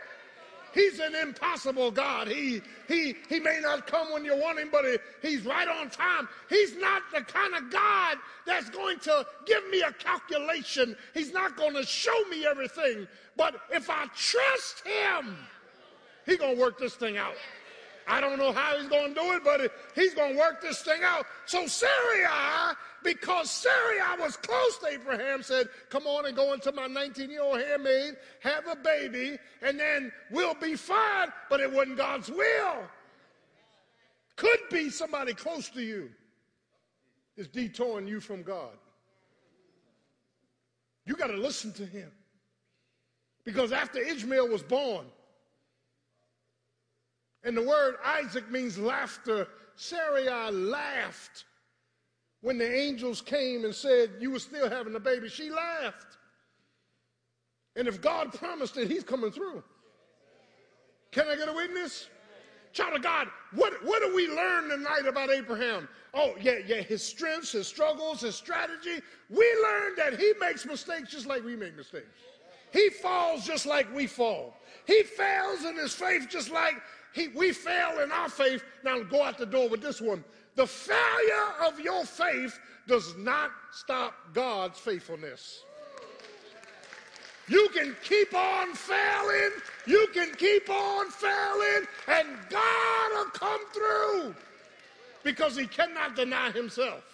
[0.74, 2.28] He's an impossible God.
[2.28, 4.96] He, he, he may not come when you want him, but he,
[5.28, 6.28] he's right on time.
[6.48, 10.96] He's not the kind of God that's going to give me a calculation.
[11.14, 13.06] He's not going to show me everything.
[13.36, 15.36] But if I trust him,
[16.26, 17.34] he's going to work this thing out.
[18.06, 20.82] I don't know how he's going to do it, but he's going to work this
[20.82, 21.26] thing out.
[21.46, 26.86] So Sarai, because Sarai was close to Abraham, said, Come on and go into my
[26.86, 31.28] 19 year old handmaid, have a baby, and then we'll be fine.
[31.48, 32.82] But it wasn't God's will.
[34.36, 36.10] Could be somebody close to you
[37.36, 38.76] is detouring you from God.
[41.06, 42.10] You got to listen to him.
[43.44, 45.06] Because after Ishmael was born,
[47.44, 49.48] and the word Isaac means laughter.
[49.76, 51.44] Sarai laughed
[52.40, 55.28] when the angels came and said, You were still having a baby.
[55.28, 56.18] She laughed.
[57.74, 59.62] And if God promised it, He's coming through.
[61.10, 62.08] Can I get a witness?
[62.72, 65.88] Child of God, what, what do we learn tonight about Abraham?
[66.14, 69.02] Oh, yeah, yeah, his strengths, his struggles, his strategy.
[69.28, 72.06] We learn that he makes mistakes just like we make mistakes.
[72.72, 74.56] He falls just like we fall.
[74.86, 76.76] He fails in his faith just like
[77.14, 78.64] he, we fail in our faith.
[78.84, 80.24] Now go out the door with this one.
[80.54, 85.64] The failure of your faith does not stop God's faithfulness.
[87.48, 89.50] You can keep on failing,
[89.86, 94.34] you can keep on failing, and God will come through
[95.22, 97.11] because he cannot deny himself.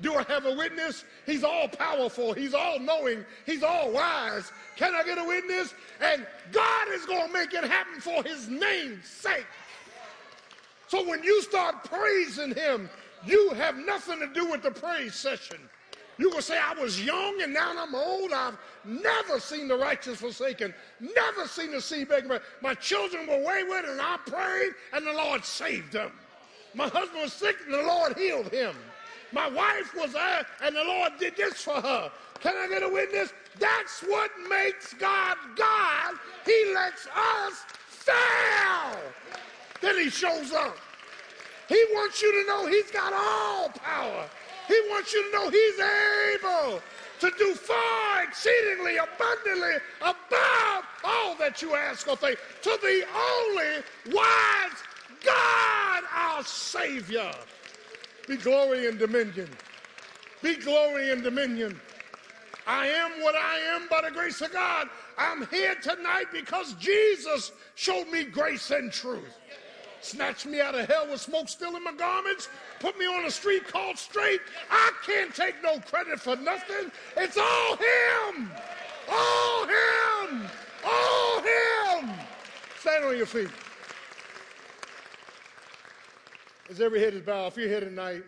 [0.00, 1.04] Do I have a witness?
[1.26, 2.32] He's all powerful.
[2.32, 3.24] He's all knowing.
[3.46, 4.52] He's all wise.
[4.76, 5.74] Can I get a witness?
[6.00, 9.46] And God is going to make it happen for his name's sake.
[10.86, 12.88] So when you start praising him,
[13.26, 15.58] you have nothing to do with the praise session.
[16.16, 18.32] You can say, I was young and now I'm old.
[18.32, 22.30] I've never seen the righteous forsaken, never seen the sea begging.
[22.60, 26.10] My children were wayward and I prayed and the Lord saved them.
[26.74, 28.74] My husband was sick and the Lord healed him.
[29.32, 32.10] My wife was there, and the Lord did this for her.
[32.40, 33.32] Can I get a witness?
[33.58, 36.14] That's what makes God God.
[36.44, 38.98] He lets us fail.
[39.80, 40.76] Then he shows up.
[41.68, 44.28] He wants you to know he's got all power.
[44.66, 46.80] He wants you to know he's able
[47.20, 53.82] to do far exceedingly abundantly above all that you ask or think to the only
[54.14, 54.78] wise
[55.24, 57.32] God, our Savior.
[58.28, 59.48] Be glory and dominion.
[60.42, 61.80] Be glory and dominion.
[62.66, 64.90] I am what I am by the grace of God.
[65.16, 69.38] I'm here tonight because Jesus showed me grace and truth.
[70.02, 72.50] Snatched me out of hell with smoke still in my garments,
[72.80, 74.40] put me on a street called straight.
[74.70, 76.92] I can't take no credit for nothing.
[77.16, 78.50] It's all Him.
[79.10, 80.42] All Him.
[80.84, 82.10] All Him.
[82.78, 83.48] Stand on your feet.
[86.70, 88.22] As every head is bowed, if you're here tonight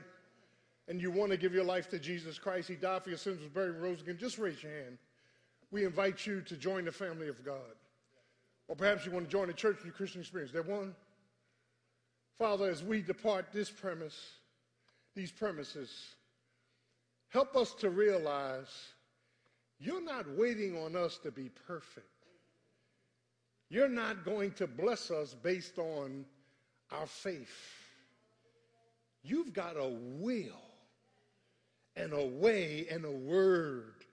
[0.89, 3.41] and you want to give your life to Jesus Christ, He died for your sins,
[3.41, 4.99] was buried, rose again, just raise your hand.
[5.71, 7.77] We invite you to join the family of God.
[8.67, 10.53] Or perhaps you want to join the church in your Christian experience.
[10.53, 10.95] There one?
[12.39, 14.19] Father, as we depart this premise,
[15.15, 15.91] these premises,
[17.29, 18.69] help us to realize
[19.79, 22.07] you're not waiting on us to be perfect.
[23.69, 26.25] You're not going to bless us based on
[26.91, 27.80] our faith.
[29.23, 30.53] You've got a will
[31.97, 34.05] and a way and a word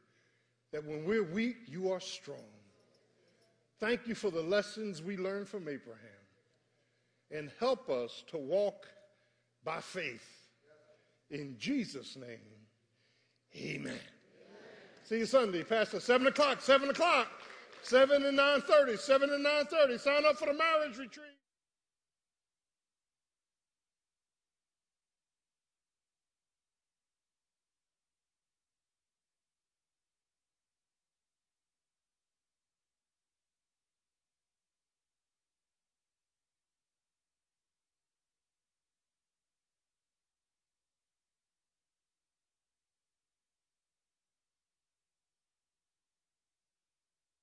[0.72, 2.38] that when we're weak, you are strong.
[3.80, 6.01] Thank you for the lessons we learned from Abraham.
[7.32, 8.88] And help us to walk
[9.64, 10.47] by faith.
[11.30, 12.39] In Jesus' name,
[13.55, 13.99] amen.
[15.03, 15.99] See you Sunday, Pastor.
[15.99, 17.28] 7 o'clock, 7 o'clock.
[17.84, 19.99] 7 and 9.30, 7 and 9.30.
[19.99, 21.37] Sign up for the marriage retreat.